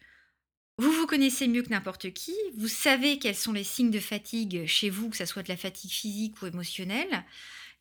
vous 0.78 0.92
vous 0.92 1.06
connaissez 1.06 1.48
mieux 1.48 1.62
que 1.62 1.70
n'importe 1.70 2.12
qui, 2.14 2.36
vous 2.58 2.68
savez 2.68 3.20
quels 3.20 3.36
sont 3.36 3.54
les 3.54 3.64
signes 3.64 3.92
de 3.92 4.00
fatigue 4.00 4.66
chez 4.66 4.90
vous, 4.90 5.10
que 5.10 5.18
ce 5.18 5.26
soit 5.26 5.44
de 5.44 5.50
la 5.50 5.58
fatigue 5.58 5.92
physique 5.92 6.42
ou 6.42 6.48
émotionnelle. 6.48 7.24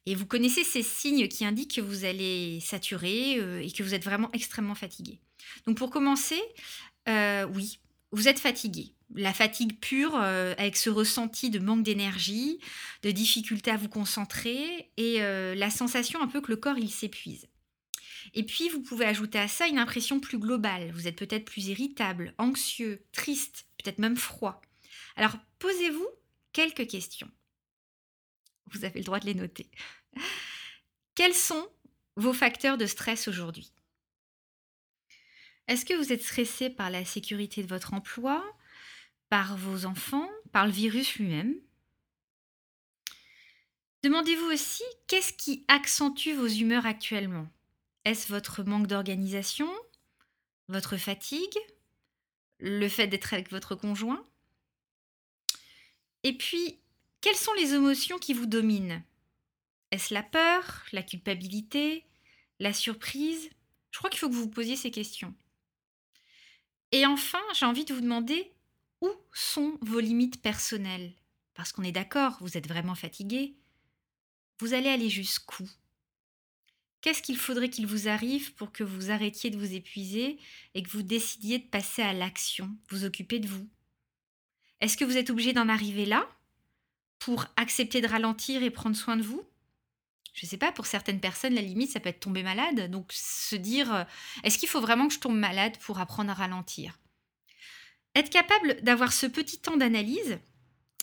Et 0.05 0.15
vous 0.15 0.27
connaissez 0.27 0.65
ces 0.65 0.83
signes 0.83 1.29
qui 1.29 1.45
indiquent 1.45 1.77
que 1.77 1.81
vous 1.81 2.05
allez 2.05 2.61
saturer 2.61 3.39
euh, 3.39 3.63
et 3.63 3.71
que 3.71 3.83
vous 3.83 3.95
êtes 3.95 4.05
vraiment 4.05 4.31
extrêmement 4.33 4.75
fatigué. 4.75 5.21
Donc 5.67 5.77
pour 5.77 5.91
commencer, 5.91 6.41
euh, 7.09 7.47
oui, 7.55 7.79
vous 8.13 8.29
êtes 8.29 8.39
fatigué. 8.39 8.95
La 9.15 9.35
fatigue 9.35 9.79
pure, 9.79 10.15
euh, 10.17 10.55
avec 10.57 10.77
ce 10.77 10.89
ressenti 10.89 11.51
de 11.51 11.59
manque 11.59 11.83
d'énergie, 11.83 12.61
de 13.03 13.11
difficulté 13.11 13.71
à 13.71 13.77
vous 13.77 13.89
concentrer 13.89 14.91
et 14.97 15.19
la 15.21 15.71
sensation 15.71 16.23
un 16.23 16.29
peu 16.29 16.41
que 16.41 16.51
le 16.51 16.57
corps 16.57 16.79
il 16.79 16.91
s'épuise. 16.91 17.49
Et 18.35 18.45
puis 18.45 18.69
vous 18.69 18.81
pouvez 18.81 19.05
ajouter 19.05 19.39
à 19.39 19.49
ça 19.49 19.67
une 19.67 19.79
impression 19.79 20.21
plus 20.21 20.39
globale. 20.39 20.91
Vous 20.93 21.09
êtes 21.09 21.17
peut-être 21.17 21.45
plus 21.45 21.67
irritable, 21.67 22.35
anxieux, 22.39 23.05
triste, 23.13 23.67
peut-être 23.83 23.99
même 23.99 24.17
froid. 24.17 24.63
Alors 25.17 25.37
posez-vous 25.59 26.09
quelques 26.53 26.89
questions. 26.89 27.31
Vous 28.73 28.85
avez 28.85 29.01
le 29.01 29.05
droit 29.05 29.21
de 29.21 29.27
les 29.27 29.35
noter. 29.35 29.71
Quels 31.15 31.35
sont 31.35 31.69
vos 32.17 32.33
facteurs 32.33 32.79
de 32.79 32.87
stress 32.87 33.29
aujourd'hui? 33.29 33.71
Est-ce 35.69 35.85
que 35.85 35.95
vous 35.95 36.13
êtes 36.13 36.23
stressé 36.23 36.71
par 36.71 36.91
la 36.91 37.05
sécurité 37.05 37.63
de 37.63 37.69
votre 37.69 37.95
emploi, 37.95 38.45
par 39.29 39.57
vos 39.57 39.87
enfants, 39.87 40.29
par 40.53 40.67
le 40.67 40.73
virus 40.73 41.17
lui-même? 41.17 41.55
Demandez-vous 44.03 44.51
aussi 44.53 44.83
qu'est-ce 45.07 45.33
qui 45.33 45.65
accentue 45.69 46.35
vos 46.35 46.49
humeurs 46.49 46.87
actuellement? 46.87 47.49
Est-ce 48.05 48.29
votre 48.29 48.65
manque 48.65 48.89
d'organisation 48.89 49.71
Votre 50.69 50.97
fatigue 50.97 51.57
Le 52.59 52.89
fait 52.89 53.07
d'être 53.07 53.33
avec 53.33 53.51
votre 53.51 53.77
conjoint? 53.77 54.27
Et 56.25 56.37
puis, 56.37 56.81
quelles 57.21 57.37
sont 57.37 57.55
les 57.55 57.75
émotions 57.75 58.19
qui 58.19 58.35
vous 58.35 58.47
dominent? 58.47 59.03
Est-ce 59.93 60.13
la 60.13 60.25
peur, 60.25 60.85
la 60.93 61.03
culpabilité, 61.03 62.05
la 62.59 62.73
surprise? 62.73 63.51
Je 63.93 63.99
crois 63.99 64.11
qu'il 64.11 64.19
faut 64.19 64.29
que 64.29 64.35
vous 64.35 64.43
vous 64.43 64.51
posiez 64.51 64.75
ces 64.75 64.91
questions. 64.91 65.35
Et 66.93 67.07
enfin, 67.07 67.41
j'ai 67.55 67.67
envie 67.67 67.85
de 67.87 67.95
vous 67.95 68.03
demander 68.03 68.53
où 69.01 69.11
sont 69.33 69.79
vos 69.81 70.01
limites 70.01 70.43
personnelles? 70.43 71.13
Parce 71.55 71.73
qu'on 71.73 71.83
est 71.83 71.93
d'accord, 71.93 72.37
vous 72.41 72.57
êtes 72.57 72.69
vraiment 72.69 72.95
fatigué. 72.95 73.57
Vous 74.61 74.75
allez 74.75 74.89
aller 74.89 75.09
jusqu'où? 75.09 75.69
Qu'est-ce 77.01 77.23
qu'il 77.23 77.37
faudrait 77.37 77.71
qu'il 77.71 77.87
vous 77.87 78.09
arrive 78.09 78.55
pour 78.55 78.71
que 78.71 78.85
vous 78.85 79.11
arrêtiez 79.11 79.51
de 79.51 79.59
vous 79.59 79.75
épuiser 79.75 80.39
et 80.75 80.83
que 80.83 80.91
vous 80.91 81.03
décidiez 81.03 81.59
de 81.59 81.67
passer 81.67 82.03
à 82.03 82.13
l'action, 82.13 82.71
vous 82.91 83.05
occuper 83.05 83.41
de 83.41 83.49
vous? 83.49 83.69
Est-ce 84.81 84.97
que 84.97 85.05
vous 85.05 85.17
êtes 85.17 85.31
obligé 85.31 85.53
d'en 85.53 85.69
arriver 85.69 86.07
là 86.07 86.29
pour 87.19 87.47
accepter 87.57 88.01
de 88.01 88.07
ralentir 88.07 88.63
et 88.63 88.71
prendre 88.71 88.97
soin 88.97 89.17
de 89.17 89.23
vous? 89.23 89.43
Je 90.33 90.47
ne 90.47 90.49
sais 90.49 90.57
pas, 90.57 90.73
pour 90.73 90.87
certaines 90.87 91.21
personnes, 91.21 91.55
la 91.55 91.61
limite, 91.61 91.91
ça 91.91 92.01
peut 92.01 92.09
être 92.09 92.21
tomber 92.21 92.43
malade. 92.43 92.91
Donc, 92.91 93.13
se 93.13 93.57
dire, 93.57 93.95
euh, 93.95 94.05
est-ce 94.45 94.59
qu'il 94.59 94.69
faut 94.69 94.81
vraiment 94.81 95.09
que 95.09 95.15
je 95.15 95.21
tombe 95.21 95.37
malade 95.37 95.77
pour 95.79 96.01
apprendre 96.01 96.31
à 96.31 96.35
ralentir? 96.35 96.99
Être 98.15 98.31
capable 98.31 98.81
d'avoir 98.83 99.13
ce 99.13 99.27
petit 99.27 99.59
temps 99.59 99.77
d'analyse, 99.77 100.39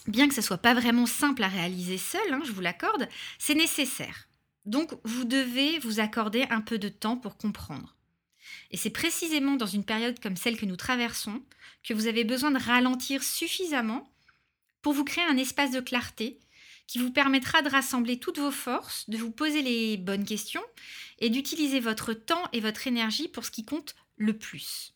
bien 0.06 0.28
que 0.28 0.34
ce 0.34 0.42
soit 0.42 0.58
pas 0.58 0.74
vraiment 0.74 1.06
simple 1.06 1.42
à 1.44 1.48
réaliser 1.48 1.98
seul, 1.98 2.32
hein, 2.32 2.42
je 2.44 2.52
vous 2.52 2.60
l'accorde, 2.60 3.08
c'est 3.38 3.54
nécessaire. 3.54 4.28
Donc, 4.66 4.92
vous 5.04 5.24
devez 5.24 5.78
vous 5.78 6.00
accorder 6.00 6.46
un 6.50 6.60
peu 6.60 6.78
de 6.78 6.88
temps 6.88 7.16
pour 7.16 7.36
comprendre. 7.36 7.96
Et 8.72 8.76
c'est 8.76 8.90
précisément 8.90 9.56
dans 9.56 9.66
une 9.66 9.84
période 9.84 10.18
comme 10.20 10.36
celle 10.36 10.56
que 10.56 10.66
nous 10.66 10.76
traversons 10.76 11.42
que 11.84 11.94
vous 11.94 12.08
avez 12.08 12.24
besoin 12.24 12.50
de 12.50 12.58
ralentir 12.58 13.22
suffisamment 13.22 14.10
pour 14.82 14.92
vous 14.92 15.04
créer 15.04 15.24
un 15.24 15.36
espace 15.36 15.70
de 15.70 15.80
clarté 15.80 16.38
qui 16.90 16.98
vous 16.98 17.12
permettra 17.12 17.62
de 17.62 17.68
rassembler 17.68 18.18
toutes 18.18 18.40
vos 18.40 18.50
forces, 18.50 19.08
de 19.08 19.16
vous 19.16 19.30
poser 19.30 19.62
les 19.62 19.96
bonnes 19.96 20.24
questions 20.24 20.64
et 21.20 21.30
d'utiliser 21.30 21.78
votre 21.78 22.14
temps 22.14 22.42
et 22.52 22.58
votre 22.58 22.88
énergie 22.88 23.28
pour 23.28 23.44
ce 23.44 23.52
qui 23.52 23.64
compte 23.64 23.94
le 24.16 24.36
plus. 24.36 24.92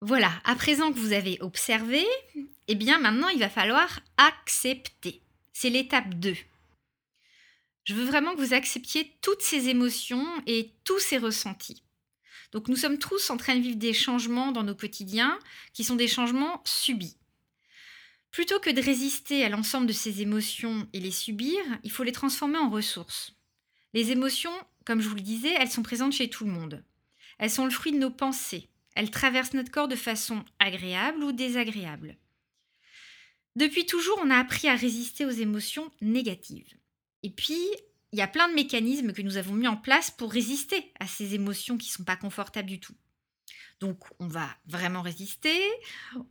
Voilà, 0.00 0.32
à 0.44 0.54
présent 0.54 0.90
que 0.90 0.98
vous 0.98 1.12
avez 1.12 1.36
observé, 1.42 2.06
eh 2.68 2.74
bien 2.74 2.98
maintenant 2.98 3.28
il 3.28 3.38
va 3.38 3.50
falloir 3.50 4.00
accepter. 4.16 5.20
C'est 5.52 5.68
l'étape 5.68 6.14
2. 6.14 6.34
Je 7.84 7.92
veux 7.92 8.06
vraiment 8.06 8.34
que 8.34 8.40
vous 8.40 8.54
acceptiez 8.54 9.14
toutes 9.20 9.42
ces 9.42 9.68
émotions 9.68 10.26
et 10.46 10.70
tous 10.84 11.00
ces 11.00 11.18
ressentis. 11.18 11.82
Donc 12.52 12.68
nous 12.68 12.76
sommes 12.76 12.98
tous 12.98 13.28
en 13.28 13.36
train 13.36 13.56
de 13.56 13.60
vivre 13.60 13.76
des 13.76 13.92
changements 13.92 14.52
dans 14.52 14.62
nos 14.62 14.74
quotidiens 14.74 15.38
qui 15.74 15.84
sont 15.84 15.96
des 15.96 16.08
changements 16.08 16.62
subis. 16.64 17.18
Plutôt 18.34 18.58
que 18.58 18.70
de 18.70 18.82
résister 18.82 19.44
à 19.44 19.48
l'ensemble 19.48 19.86
de 19.86 19.92
ces 19.92 20.20
émotions 20.20 20.88
et 20.92 20.98
les 20.98 21.12
subir, 21.12 21.56
il 21.84 21.92
faut 21.92 22.02
les 22.02 22.10
transformer 22.10 22.58
en 22.58 22.68
ressources. 22.68 23.32
Les 23.92 24.10
émotions, 24.10 24.50
comme 24.84 25.00
je 25.00 25.08
vous 25.08 25.14
le 25.14 25.20
disais, 25.20 25.54
elles 25.56 25.70
sont 25.70 25.84
présentes 25.84 26.14
chez 26.14 26.28
tout 26.28 26.44
le 26.44 26.50
monde. 26.50 26.82
Elles 27.38 27.52
sont 27.52 27.64
le 27.64 27.70
fruit 27.70 27.92
de 27.92 27.98
nos 27.98 28.10
pensées. 28.10 28.68
Elles 28.96 29.12
traversent 29.12 29.54
notre 29.54 29.70
corps 29.70 29.86
de 29.86 29.94
façon 29.94 30.44
agréable 30.58 31.22
ou 31.22 31.30
désagréable. 31.30 32.16
Depuis 33.54 33.86
toujours, 33.86 34.18
on 34.20 34.30
a 34.30 34.38
appris 34.38 34.66
à 34.66 34.74
résister 34.74 35.24
aux 35.24 35.30
émotions 35.30 35.92
négatives. 36.00 36.74
Et 37.22 37.30
puis, 37.30 37.62
il 38.10 38.18
y 38.18 38.22
a 38.22 38.26
plein 38.26 38.48
de 38.48 38.54
mécanismes 38.54 39.12
que 39.12 39.22
nous 39.22 39.36
avons 39.36 39.54
mis 39.54 39.68
en 39.68 39.76
place 39.76 40.10
pour 40.10 40.32
résister 40.32 40.90
à 40.98 41.06
ces 41.06 41.34
émotions 41.34 41.78
qui 41.78 41.88
ne 41.88 41.92
sont 41.92 42.04
pas 42.04 42.16
confortables 42.16 42.68
du 42.68 42.80
tout. 42.80 42.96
Donc 43.84 44.02
on 44.18 44.28
va 44.28 44.48
vraiment 44.66 45.02
résister 45.02 45.60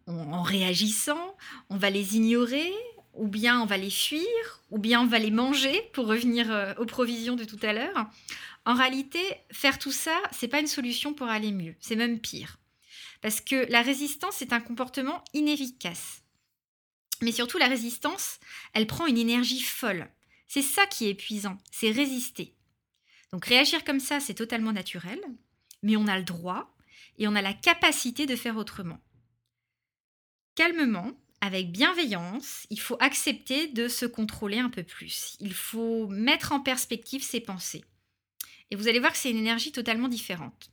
en 0.08 0.42
réagissant, 0.42 1.38
on 1.70 1.78
va 1.78 1.92
les 1.92 2.16
ignorer, 2.16 2.74
ou 3.14 3.28
bien 3.28 3.62
on 3.62 3.68
va 3.68 3.78
les 3.78 3.92
fuir, 3.92 4.64
ou 4.72 4.80
bien 4.80 5.02
on 5.02 5.06
va 5.06 5.20
les 5.20 5.30
manger 5.30 5.88
pour 5.94 6.08
revenir 6.08 6.52
euh, 6.52 6.74
aux 6.80 6.88
provisions 6.88 7.36
de 7.36 7.44
tout 7.44 7.60
à 7.62 7.74
l'heure. 7.74 8.10
En 8.66 8.74
réalité, 8.74 9.20
faire 9.52 9.78
tout 9.78 9.92
ça, 9.92 10.20
c'est 10.32 10.48
pas 10.48 10.62
une 10.62 10.68
solution 10.68 11.14
pour 11.14 11.28
aller 11.28 11.52
mieux, 11.52 11.76
c'est 11.80 11.96
même 11.96 12.20
pire. 12.20 12.58
Parce 13.22 13.40
que 13.40 13.72
la 13.72 13.84
résistance 13.84 14.42
est 14.42 14.52
un 14.52 14.60
comportement 14.60 15.24
inefficace. 15.36 16.24
Mais 17.22 17.32
surtout, 17.32 17.60
la 17.60 17.68
résistance, 17.68 18.40
elle 18.74 18.88
prend 18.88 19.06
une 19.06 19.20
énergie 19.20 19.62
folle. 19.62 20.10
C'est 20.48 20.64
ça 20.64 20.88
qui 20.88 21.06
est 21.06 21.12
épuisant, 21.12 21.60
c'est 21.72 21.92
résister. 21.92 22.56
Donc 23.32 23.46
réagir 23.46 23.84
comme 23.84 24.00
ça, 24.00 24.20
c'est 24.20 24.34
totalement 24.34 24.74
naturel, 24.74 25.20
mais 25.84 25.98
on 25.98 26.08
a 26.08 26.18
le 26.18 26.24
droit 26.24 26.73
et 27.18 27.28
on 27.28 27.36
a 27.36 27.42
la 27.42 27.54
capacité 27.54 28.26
de 28.26 28.36
faire 28.36 28.58
autrement. 28.58 29.00
Calmement, 30.56 31.12
avec 31.42 31.72
bienveillance, 31.72 32.66
il 32.70 32.80
faut 32.80 32.98
accepter 33.00 33.68
de 33.68 33.88
se 33.88 34.06
contrôler 34.06 34.60
un 34.60 34.70
peu 34.70 34.84
plus. 34.84 35.36
Il 35.40 35.54
faut 35.54 36.08
mettre 36.08 36.52
en 36.52 36.60
perspective 36.60 37.24
ses 37.24 37.42
pensées. 37.42 37.84
Et 38.72 38.76
vous 38.76 38.88
allez 38.88 39.00
voir 39.00 39.12
que 39.12 39.18
c'est 39.18 39.32
une 39.32 39.38
énergie 39.38 39.72
totalement 39.72 40.08
différente. 40.08 40.72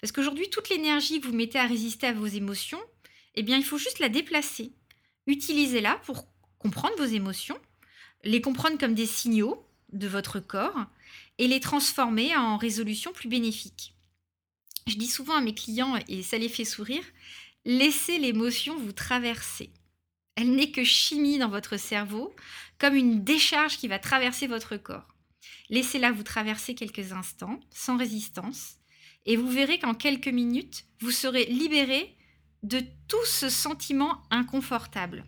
Parce 0.00 0.12
qu'aujourd'hui, 0.12 0.48
toute 0.50 0.70
l'énergie 0.70 1.20
que 1.20 1.26
vous 1.26 1.34
mettez 1.34 1.58
à 1.58 1.66
résister 1.66 2.06
à 2.06 2.12
vos 2.12 2.26
émotions, 2.26 2.80
eh 3.34 3.42
bien, 3.42 3.56
il 3.56 3.64
faut 3.64 3.78
juste 3.78 3.98
la 3.98 4.08
déplacer. 4.08 4.72
Utilisez-la 5.26 5.96
pour 5.96 6.26
comprendre 6.58 6.96
vos 6.96 7.04
émotions, 7.04 7.58
les 8.24 8.40
comprendre 8.40 8.78
comme 8.78 8.94
des 8.94 9.06
signaux 9.06 9.66
de 9.92 10.08
votre 10.08 10.40
corps 10.40 10.86
et 11.38 11.48
les 11.48 11.60
transformer 11.60 12.36
en 12.36 12.56
résolutions 12.56 13.12
plus 13.12 13.28
bénéfiques. 13.28 13.94
Je 14.88 14.96
dis 14.96 15.06
souvent 15.06 15.34
à 15.34 15.42
mes 15.42 15.54
clients, 15.54 15.98
et 16.08 16.22
ça 16.22 16.38
les 16.38 16.48
fait 16.48 16.64
sourire, 16.64 17.04
laissez 17.66 18.18
l'émotion 18.18 18.78
vous 18.78 18.92
traverser. 18.92 19.70
Elle 20.34 20.52
n'est 20.52 20.70
que 20.70 20.82
chimie 20.82 21.36
dans 21.36 21.50
votre 21.50 21.76
cerveau, 21.76 22.34
comme 22.78 22.94
une 22.94 23.22
décharge 23.22 23.76
qui 23.76 23.86
va 23.86 23.98
traverser 23.98 24.46
votre 24.46 24.78
corps. 24.78 25.14
Laissez-la 25.68 26.10
vous 26.10 26.22
traverser 26.22 26.74
quelques 26.74 27.12
instants, 27.12 27.60
sans 27.70 27.98
résistance, 27.98 28.76
et 29.26 29.36
vous 29.36 29.50
verrez 29.50 29.78
qu'en 29.78 29.94
quelques 29.94 30.28
minutes, 30.28 30.86
vous 31.00 31.10
serez 31.10 31.44
libéré 31.44 32.16
de 32.62 32.80
tout 33.08 33.26
ce 33.26 33.50
sentiment 33.50 34.22
inconfortable. 34.30 35.26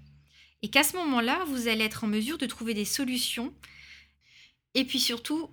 Et 0.63 0.71
qu'à 0.71 0.85
ce 0.85 0.97
moment-là, 0.97 1.45
vous 1.49 1.69
allez 1.69 1.85
être 1.85 2.05
en 2.05 2.07
mesure 2.07 2.39
de 2.39 2.47
trouver 2.47 2.73
des 2.73 2.87
solutions, 2.87 3.55
et 4.73 4.87
puis 4.87 5.01
surtout, 5.01 5.51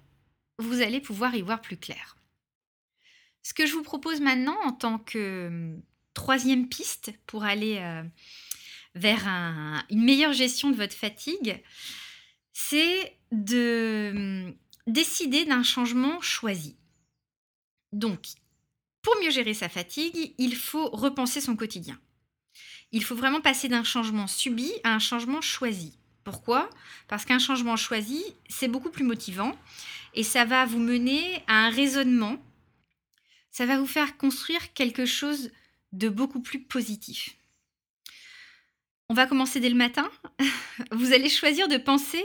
vous 0.60 0.82
allez 0.82 1.02
pouvoir 1.02 1.36
y 1.36 1.42
voir 1.42 1.62
plus 1.62 1.78
clair. 1.78 2.17
Ce 3.44 3.54
que 3.54 3.66
je 3.66 3.74
vous 3.74 3.84
propose 3.84 4.22
maintenant 4.22 4.58
en 4.64 4.72
tant 4.72 5.00
que 5.00 5.48
hum, 5.48 5.82
troisième 6.14 6.68
piste 6.68 7.12
pour 7.26 7.44
aller 7.44 7.78
euh, 7.80 8.04
vers 8.96 9.28
une 9.90 10.04
meilleure 10.04 10.34
gestion 10.34 10.70
de 10.70 10.76
votre 10.76 10.96
fatigue, 10.96 11.62
c'est 12.54 13.18
de 13.32 14.12
hum, 14.16 14.56
décider 14.88 15.46
d'un 15.46 15.64
changement 15.64 16.20
choisi. 16.22 16.78
Donc, 17.94 18.28
pour 19.02 19.16
mieux 19.22 19.32
gérer 19.32 19.54
sa 19.54 19.70
fatigue, 19.70 20.34
il 20.38 20.56
faut 20.56 20.90
repenser 20.90 21.40
son 21.40 21.56
quotidien. 21.56 22.00
Il 22.92 23.04
faut 23.04 23.16
vraiment 23.16 23.42
passer 23.42 23.68
d'un 23.68 23.84
changement 23.84 24.28
subi 24.28 24.72
à 24.84 24.94
un 24.94 25.00
changement 25.00 25.42
choisi. 25.42 25.98
Pourquoi? 26.24 26.70
Parce 27.08 27.24
qu'un 27.24 27.40
changement 27.40 27.78
choisi, 27.78 28.22
c'est 28.50 28.68
beaucoup 28.68 28.90
plus 28.90 29.06
motivant 29.06 29.58
et 30.14 30.24
ça 30.24 30.46
va 30.46 30.66
vous 30.66 30.80
mener 30.80 31.42
à 31.48 31.68
un 31.68 31.70
raisonnement 31.70 32.38
ça 33.58 33.66
va 33.66 33.80
vous 33.80 33.88
faire 33.88 34.18
construire 34.18 34.72
quelque 34.74 35.08
chose 35.08 35.50
de 35.92 36.10
beaucoup 36.10 36.42
plus 36.42 36.62
positif. 36.62 37.38
On 39.10 39.16
va 39.16 39.26
commencer 39.26 39.60
dès 39.60 39.70
le 39.70 39.76
matin. 39.76 40.12
Vous 40.92 41.12
allez 41.12 41.28
choisir 41.28 41.68
de 41.68 41.78
penser 41.78 42.24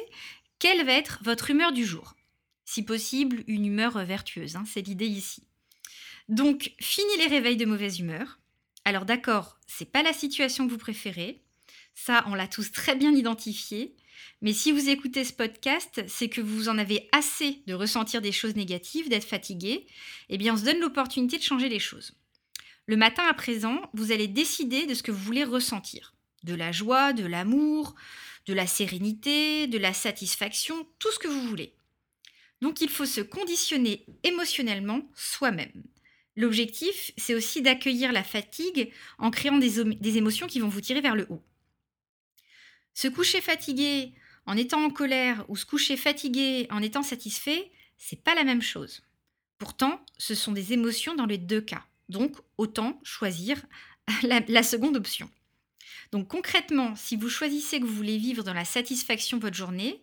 quelle 0.58 0.84
va 0.84 0.92
être 0.92 1.20
votre 1.22 1.48
humeur 1.48 1.72
du 1.72 1.86
jour 1.86 2.16
Si 2.66 2.82
possible, 2.82 3.44
une 3.46 3.64
humeur 3.64 4.04
vertueuse, 4.04 4.56
hein, 4.56 4.64
c'est 4.66 4.82
l'idée 4.82 5.06
ici. 5.06 5.42
Donc, 6.28 6.74
fini 6.82 7.16
les 7.16 7.28
réveils 7.28 7.56
de 7.56 7.64
mauvaise 7.64 7.98
humeur. 7.98 8.38
Alors 8.84 9.06
d'accord, 9.06 9.58
c'est 9.66 9.90
pas 9.90 10.02
la 10.02 10.12
situation 10.12 10.66
que 10.66 10.72
vous 10.72 10.76
préférez. 10.76 11.40
Ça, 11.94 12.24
on 12.26 12.34
l'a 12.34 12.46
tous 12.46 12.72
très 12.72 12.94
bien 12.94 13.14
identifié. 13.14 13.96
Mais 14.40 14.52
si 14.52 14.73
vous 14.73 14.88
écoutez 14.88 15.25
ce 15.25 15.33
podcast, 15.33 16.02
c'est 16.09 16.28
que 16.28 16.40
vous 16.40 16.69
en 16.69 16.78
avez 16.78 17.09
assez 17.12 17.62
de 17.66 17.75
ressentir 17.75 18.21
des 18.21 18.33
choses 18.33 18.57
négatives, 18.57 19.09
d'être 19.09 19.26
fatigué. 19.26 19.87
Eh 20.28 20.38
bien, 20.38 20.54
on 20.54 20.57
se 20.57 20.64
donne 20.64 20.81
l'opportunité 20.81 21.38
de 21.38 21.42
changer 21.42 21.69
les 21.69 21.78
choses. 21.78 22.12
Le 22.87 22.97
matin 22.97 23.25
à 23.28 23.35
présent, 23.35 23.81
vous 23.95 24.12
allez 24.12 24.28
décider 24.28 24.87
de 24.87 24.95
ce 24.95 25.02
que 25.02 25.12
vous 25.12 25.23
voulez 25.23 25.45
ressentir. 25.45 26.14
De 26.42 26.54
la 26.54 26.73
joie, 26.73 27.12
de 27.12 27.25
l'amour, 27.25 27.95
de 28.47 28.54
la 28.54 28.66
sérénité, 28.66 29.66
de 29.66 29.78
la 29.78 29.92
satisfaction, 29.92 30.87
tout 30.99 31.12
ce 31.12 31.19
que 31.19 31.28
vous 31.28 31.47
voulez. 31.47 31.75
Donc 32.61 32.81
il 32.81 32.88
faut 32.88 33.07
se 33.07 33.21
conditionner 33.21 34.07
émotionnellement 34.25 35.02
soi-même. 35.14 35.83
L'objectif, 36.37 37.12
c'est 37.16 37.35
aussi 37.35 37.61
d'accueillir 37.61 38.12
la 38.12 38.25
fatigue 38.25 38.90
en 39.19 39.31
créant 39.31 39.59
des, 39.59 40.16
émotions 40.16 40.47
qui 40.47 40.61
vont 40.61 40.69
vous 40.69 40.81
tirer 40.81 41.00
vers 41.00 41.14
le 41.14 41.26
haut. 41.28 41.42
Se 42.94 43.08
coucher 43.08 43.40
fatigué 43.40 44.12
en 44.46 44.56
étant 44.56 44.84
en 44.84 44.90
colère 44.90 45.44
ou 45.49 45.56
se 45.56 45.64
coucher 45.64 45.96
fatigué 45.96 46.66
en 46.70 46.82
étant 46.82 47.02
satisfait, 47.02 47.70
c'est 47.96 48.22
pas 48.22 48.34
la 48.34 48.44
même 48.44 48.62
chose. 48.62 49.02
Pourtant, 49.58 50.04
ce 50.18 50.34
sont 50.34 50.52
des 50.52 50.72
émotions 50.72 51.14
dans 51.14 51.26
les 51.26 51.38
deux 51.38 51.61
cas. 51.61 51.84
Donc, 52.08 52.37
autant 52.58 53.00
choisir 53.04 53.62
la, 54.22 54.62
seconde 54.62 54.96
option. 54.96 55.30
Donc, 56.11 56.28
concrètement, 56.28 56.96
si 56.96 57.16
vous 57.16 57.28
choisissez 57.28 57.80
que 57.80 57.87
vous 57.87 57.94
voulez 57.94 58.18
vivre 58.18 58.42
dans 58.42 58.54
la 58.54 58.64
satisfaction 58.64 59.37
de 59.37 59.42
votre 59.42 59.56
journée, 59.56 60.02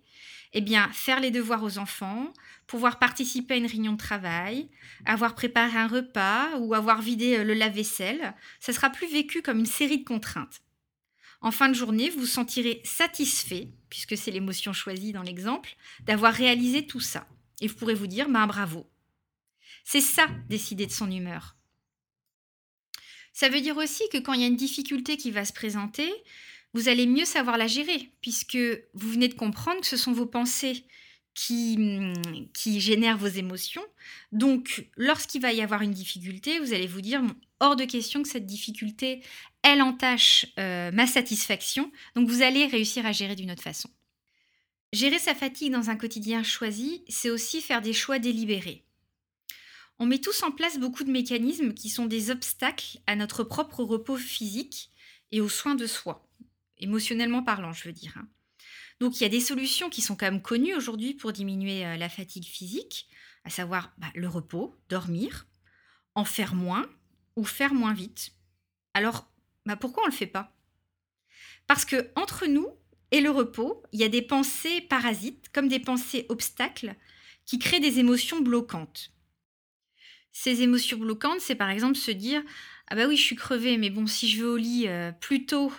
eh 0.54 0.62
bien, 0.62 0.90
faire 0.94 1.20
les 1.20 1.30
devoirs 1.30 1.64
aux 1.64 1.78
enfants, 1.78 2.34
pouvoir 2.66 2.98
participer 2.98 3.56
à 3.56 3.58
une 3.58 3.68
réunion 3.68 3.92
de 3.92 3.98
travail, 3.98 4.70
avoir 5.06 5.36
préparé 5.36 5.78
un 5.78 5.88
repas 5.88 6.58
ou 6.58 6.74
avoir 6.74 7.02
vidé 7.02 7.38
euh, 7.38 7.44
le 7.44 7.54
lave-vaisselle, 7.54 8.34
ça 8.60 8.74
sera 8.74 8.90
plus 8.90 9.12
vécu 9.12 9.42
comme 9.42 9.60
une 9.60 9.66
série 9.66 10.00
de 10.00 10.06
contraintes. 10.06 10.62
En 11.42 11.52
fin 11.52 11.70
de 11.70 11.74
journée, 11.74 12.10
vous 12.10 12.22
vous 12.22 12.26
sentirez 12.26 12.82
satisfait, 12.84 13.70
puisque 13.90 14.18
c'est 14.18 14.32
l'émotion 14.32 14.74
choisie 14.74 15.14
dans 15.14 15.24
l'exemple, 15.24 15.76
d'avoir 16.02 16.34
réalisé 16.34 16.86
tout 16.86 17.00
ça. 17.00 17.28
Et 17.62 17.68
vous 17.68 17.76
pourrez 17.76 17.94
vous 17.94 18.08
dire, 18.08 18.30
ben 18.30 18.46
bravo. 18.48 18.90
C'est 19.84 20.02
ça, 20.02 20.28
décider 20.50 20.86
de 20.86 20.92
son 20.92 21.10
humeur. 21.10 21.56
Ça 23.34 23.50
veut 23.50 23.62
dire 23.62 23.78
aussi 23.78 24.04
que 24.12 24.18
quand 24.18 24.34
il 24.34 24.42
y 24.42 24.44
a 24.44 24.48
une 24.48 24.56
difficulté 24.56 25.16
qui 25.16 25.32
va 25.32 25.46
se 25.46 25.54
présenter, 25.54 26.12
vous 26.74 26.90
allez 26.90 27.08
mieux 27.08 27.26
savoir 27.26 27.58
la 27.58 27.68
gérer, 27.68 28.12
puisque 28.22 28.58
vous 28.94 29.10
venez 29.10 29.28
de 29.28 29.34
comprendre 29.34 29.80
que 29.82 29.88
ce 29.88 29.98
sont 29.98 30.12
vos 30.12 30.26
pensées 30.26 30.86
qui, 31.34 31.78
mm, 31.78 32.50
qui 32.54 32.82
génèrent 32.82 33.18
vos 33.18 33.28
émotions. 33.28 33.84
Donc, 34.32 34.90
lorsqu'il 34.98 35.42
va 35.42 35.54
y 35.54 35.62
avoir 35.62 35.82
une 35.82 35.92
difficulté, 35.92 36.60
vous 36.60 36.74
allez 36.74 36.88
vous 36.88 37.02
dire, 37.02 37.22
hors 37.60 37.76
de 37.76 37.86
question 37.86 38.22
que 38.22 38.30
cette 38.30 38.46
difficulté, 38.46 39.24
elle 39.64 39.82
entache 39.82 40.46
euh, 40.58 40.92
ma 40.92 41.08
satisfaction. 41.08 41.92
Donc, 42.16 42.30
vous 42.30 42.42
allez 42.42 42.66
réussir 42.66 43.06
à 43.06 43.12
gérer 43.12 43.36
d'une 43.36 43.52
autre 43.52 43.64
façon. 43.64 43.90
Gérer 44.94 45.20
sa 45.20 45.36
fatigue 45.36 45.72
dans 45.72 45.90
un 45.90 45.96
quotidien 45.96 46.44
choisi, 46.44 47.04
c'est 47.08 47.30
aussi 47.30 47.62
faire 47.62 47.82
des 47.82 47.94
choix 47.94 48.20
délibérés. 48.20 48.86
On 50.00 50.06
met 50.06 50.20
tous 50.20 50.44
en 50.44 50.52
place 50.52 50.80
beaucoup 50.80 51.04
de 51.04 51.12
mécanismes 51.12 51.74
qui 51.74 51.90
sont 51.90 52.06
des 52.06 52.32
obstacles 52.32 53.00
à 53.06 53.16
notre 53.16 53.44
propre 53.44 53.84
repos 53.84 54.18
physique 54.18 54.92
et 55.32 55.42
aux 55.42 55.50
soins 55.50 55.76
de 55.76 55.86
soi 55.86 56.30
émotionnellement 56.80 57.44
parlant, 57.44 57.74
je 57.74 57.86
veux 57.86 57.94
dire. 57.94 58.14
Hein. 58.18 58.28
Donc 59.00 59.20
il 59.20 59.24
y 59.24 59.26
a 59.26 59.30
des 59.30 59.40
solutions 59.40 59.90
qui 59.90 60.02
sont 60.02 60.16
quand 60.16 60.26
même 60.26 60.42
connues 60.42 60.76
aujourd'hui 60.76 61.14
pour 61.14 61.32
diminuer 61.32 61.86
euh, 61.86 61.98
la 61.98 62.10
fatigue 62.10 62.46
physique, 62.46 63.08
à 63.44 63.50
savoir 63.50 63.94
bah, 63.98 64.08
le 64.16 64.28
repos, 64.28 64.76
dormir, 64.90 65.48
en 66.16 66.26
faire 66.26 66.56
moins 66.56 66.90
ou 67.36 67.46
faire 67.46 67.74
moins 67.74 67.94
vite. 67.94 68.32
Alors 68.94 69.29
bah, 69.70 69.76
pourquoi 69.76 70.04
on 70.04 70.08
ne 70.08 70.12
le 70.12 70.18
fait 70.18 70.28
pas? 70.28 70.52
Parce 71.68 71.86
que 71.86 72.10
entre 72.16 72.48
nous 72.48 72.68
et 73.12 73.22
le 73.22 73.30
repos, 73.30 73.84
il 73.92 74.00
y 74.00 74.04
a 74.04 74.10
des 74.10 74.22
pensées 74.22 74.82
parasites, 74.82 75.50
comme 75.54 75.68
des 75.68 75.80
pensées 75.80 76.26
obstacles, 76.30 76.96
qui 77.46 77.60
créent 77.60 77.80
des 77.80 78.00
émotions 78.00 78.42
bloquantes. 78.42 79.12
Ces 80.32 80.64
émotions 80.64 80.98
bloquantes, 80.98 81.40
c'est 81.40 81.56
par 81.56 81.70
exemple 81.70 81.96
se 81.96 82.12
dire 82.12 82.42
Ah 82.88 82.96
bah 82.96 83.08
oui, 83.08 83.16
je 83.16 83.22
suis 83.22 83.36
crevée, 83.36 83.78
mais 83.78 83.92
bon, 83.92 84.08
si 84.08 84.28
je 84.28 84.42
vais 84.42 84.50
au 84.50 84.58
lit 84.58 84.88
euh, 84.88 85.12
plus 85.12 85.46
tôt 85.46 85.72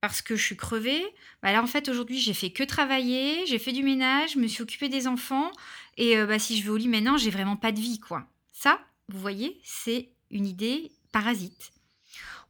parce 0.00 0.22
que 0.22 0.36
je 0.36 0.44
suis 0.44 0.56
crevée. 0.56 1.04
Bah 1.42 1.52
là, 1.52 1.62
en 1.62 1.66
fait, 1.66 1.88
aujourd'hui, 1.88 2.18
j'ai 2.18 2.34
fait 2.34 2.50
que 2.50 2.62
travailler, 2.62 3.46
j'ai 3.46 3.58
fait 3.58 3.72
du 3.72 3.82
ménage, 3.82 4.32
je 4.34 4.38
me 4.38 4.46
suis 4.46 4.62
occupée 4.62 4.88
des 4.88 5.06
enfants. 5.06 5.50
Et 5.96 6.16
euh, 6.16 6.26
bah, 6.26 6.38
si 6.38 6.56
je 6.56 6.64
vais 6.64 6.70
au 6.70 6.76
lit 6.76 6.88
maintenant, 6.88 7.16
j'ai 7.16 7.30
vraiment 7.30 7.56
pas 7.56 7.72
de 7.72 7.80
vie, 7.80 8.00
quoi. 8.00 8.26
Ça, 8.52 8.80
vous 9.08 9.20
voyez, 9.20 9.60
c'est 9.64 10.10
une 10.30 10.46
idée 10.46 10.92
parasite. 11.12 11.70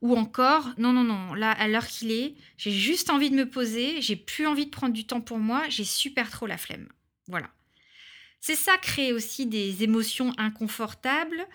Ou 0.01 0.17
encore, 0.17 0.71
non, 0.79 0.93
non, 0.93 1.03
non, 1.03 1.35
là, 1.35 1.51
à 1.51 1.67
l'heure 1.67 1.87
qu'il 1.87 2.13
est, 2.13 2.35
j'ai 2.57 2.71
juste 2.71 3.11
envie 3.11 3.31
de 3.31 3.35
me 3.35 3.51
poser, 3.51 4.01
j'ai 4.01 4.17
plus 4.17 4.47
envie 4.47 4.67
de 4.67 4.71
prendre 4.71 4.93
du 4.93 5.07
temps 5.07 5.21
pour 5.21 5.39
moi, 5.39 5.65
j'ai 5.69 5.85
super 5.85 6.31
trop 6.31 6.47
la 6.47 6.57
flemme. 6.57 6.89
Voilà. 7.27 7.51
C'est 8.41 8.55
ça, 8.55 8.79
créer 8.79 9.13
aussi 9.13 9.47
des 9.47 9.83
émotions 9.83 10.33
inconfortables. 10.39 11.47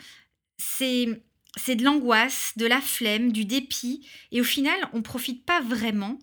C'est 0.58 1.22
c'est 1.56 1.76
de 1.76 1.84
l'angoisse, 1.84 2.54
de 2.58 2.66
la 2.66 2.82
flemme, 2.82 3.32
du 3.32 3.46
dépit, 3.46 4.08
et 4.32 4.42
au 4.42 4.44
final, 4.44 4.90
on 4.92 4.98
ne 4.98 5.04
profite 5.04 5.46
pas 5.46 5.62
vraiment 5.62 6.18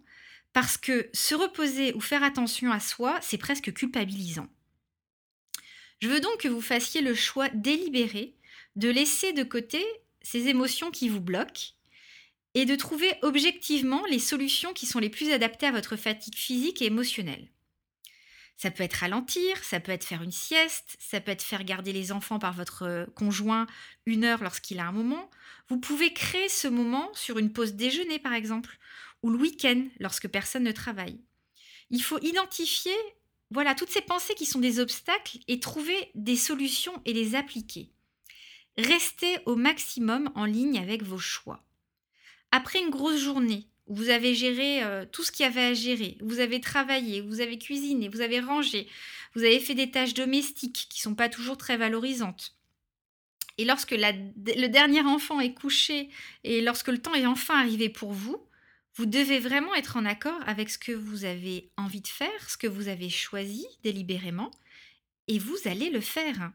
parce 0.52 0.76
que 0.76 1.08
se 1.12 1.34
reposer 1.34 1.94
ou 1.94 2.00
faire 2.00 2.24
attention 2.24 2.72
à 2.72 2.80
soi, 2.80 3.18
c'est 3.22 3.38
presque 3.38 3.72
culpabilisant. 3.72 4.48
Je 6.00 6.08
veux 6.08 6.20
donc 6.20 6.38
que 6.38 6.48
vous 6.48 6.60
fassiez 6.60 7.00
le 7.00 7.14
choix 7.14 7.48
délibéré 7.50 8.34
de 8.74 8.88
laisser 8.88 9.32
de 9.32 9.44
côté 9.44 9.84
ces 10.22 10.48
émotions 10.48 10.90
qui 10.90 11.08
vous 11.08 11.20
bloquent 11.20 11.74
et 12.54 12.64
de 12.66 12.76
trouver 12.76 13.12
objectivement 13.22 14.04
les 14.10 14.18
solutions 14.18 14.72
qui 14.72 14.86
sont 14.86 14.98
les 14.98 15.10
plus 15.10 15.30
adaptées 15.30 15.66
à 15.66 15.72
votre 15.72 15.96
fatigue 15.96 16.36
physique 16.36 16.82
et 16.82 16.86
émotionnelle. 16.86 17.48
Ça 18.56 18.70
peut 18.70 18.82
être 18.82 18.94
ralentir, 18.94 19.64
ça 19.64 19.80
peut 19.80 19.92
être 19.92 20.04
faire 20.04 20.22
une 20.22 20.32
sieste, 20.32 20.96
ça 20.98 21.20
peut 21.20 21.30
être 21.30 21.42
faire 21.42 21.64
garder 21.64 21.94
les 21.94 22.12
enfants 22.12 22.38
par 22.38 22.52
votre 22.52 23.08
conjoint 23.14 23.66
une 24.04 24.24
heure 24.24 24.42
lorsqu'il 24.42 24.80
a 24.80 24.86
un 24.86 24.92
moment. 24.92 25.30
Vous 25.68 25.78
pouvez 25.78 26.12
créer 26.12 26.48
ce 26.50 26.68
moment 26.68 27.10
sur 27.14 27.38
une 27.38 27.54
pause 27.54 27.72
déjeuner 27.72 28.18
par 28.18 28.34
exemple, 28.34 28.78
ou 29.22 29.30
le 29.30 29.38
week-end 29.38 29.86
lorsque 29.98 30.28
personne 30.28 30.64
ne 30.64 30.72
travaille. 30.72 31.20
Il 31.88 32.02
faut 32.02 32.18
identifier 32.20 32.92
voilà 33.50 33.74
toutes 33.74 33.90
ces 33.90 34.02
pensées 34.02 34.34
qui 34.34 34.46
sont 34.46 34.60
des 34.60 34.78
obstacles 34.78 35.38
et 35.48 35.58
trouver 35.58 36.10
des 36.14 36.36
solutions 36.36 37.00
et 37.04 37.12
les 37.12 37.34
appliquer. 37.34 37.90
Restez 38.76 39.38
au 39.46 39.56
maximum 39.56 40.30
en 40.34 40.44
ligne 40.44 40.78
avec 40.78 41.02
vos 41.02 41.18
choix. 41.18 41.64
Après 42.52 42.80
une 42.80 42.90
grosse 42.90 43.20
journée, 43.20 43.66
vous 43.86 44.08
avez 44.08 44.34
géré 44.34 44.82
euh, 44.82 45.04
tout 45.04 45.22
ce 45.22 45.32
qu'il 45.32 45.44
y 45.44 45.48
avait 45.48 45.66
à 45.66 45.74
gérer, 45.74 46.16
vous 46.20 46.40
avez 46.40 46.60
travaillé, 46.60 47.20
vous 47.20 47.40
avez 47.40 47.58
cuisiné, 47.58 48.08
vous 48.08 48.20
avez 48.20 48.40
rangé, 48.40 48.88
vous 49.34 49.42
avez 49.42 49.60
fait 49.60 49.74
des 49.74 49.90
tâches 49.90 50.14
domestiques 50.14 50.86
qui 50.88 51.00
ne 51.00 51.10
sont 51.10 51.14
pas 51.14 51.28
toujours 51.28 51.56
très 51.56 51.76
valorisantes. 51.76 52.56
Et 53.58 53.64
lorsque 53.64 53.90
le 53.90 54.66
dernier 54.68 55.02
enfant 55.02 55.40
est 55.40 55.52
couché 55.52 56.08
et 56.44 56.62
lorsque 56.62 56.88
le 56.88 56.98
temps 56.98 57.14
est 57.14 57.26
enfin 57.26 57.58
arrivé 57.58 57.88
pour 57.88 58.12
vous, 58.12 58.42
vous 58.94 59.06
devez 59.06 59.38
vraiment 59.38 59.74
être 59.74 59.96
en 59.96 60.04
accord 60.04 60.40
avec 60.46 60.70
ce 60.70 60.78
que 60.78 60.92
vous 60.92 61.24
avez 61.24 61.70
envie 61.76 62.00
de 62.00 62.08
faire, 62.08 62.48
ce 62.50 62.56
que 62.56 62.66
vous 62.66 62.88
avez 62.88 63.10
choisi 63.10 63.66
délibérément, 63.82 64.50
et 65.28 65.38
vous 65.38 65.56
allez 65.64 65.90
le 65.90 66.00
faire. 66.00 66.52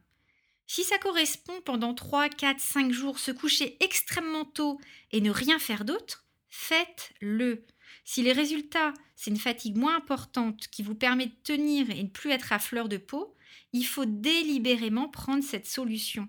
Si 0.67 0.84
ça 0.84 0.97
correspond 0.97 1.62
pendant 1.62 1.93
3, 1.93 2.30
4, 2.30 2.60
5 2.60 2.91
jours, 2.91 3.19
se 3.19 3.32
coucher 3.32 3.78
extrêmement 3.80 4.45
tôt 4.45 4.80
et 5.12 5.21
ne 5.21 5.32
rien 5.32 5.60
faire 5.60 5.86
d'autre, 5.86 6.25
faites-le. 6.49 7.65
Si 8.04 8.23
les 8.23 8.34
résultats, 8.34 8.93
c'est 9.15 9.32
une 9.32 9.38
fatigue 9.38 9.78
moins 9.78 9.95
importante 9.95 10.67
qui 10.67 10.84
vous 10.84 10.95
permet 10.95 11.28
de 11.28 11.36
tenir 11.43 11.89
et 11.89 12.04
ne 12.04 12.10
plus 12.10 12.32
être 12.32 12.51
à 12.51 12.60
fleur 12.60 12.89
de 12.89 12.97
peau, 12.97 13.36
il 13.73 13.86
faut 13.86 14.06
délibérément 14.06 15.10
prendre 15.10 15.43
cette 15.43 15.67
solution. 15.67 16.28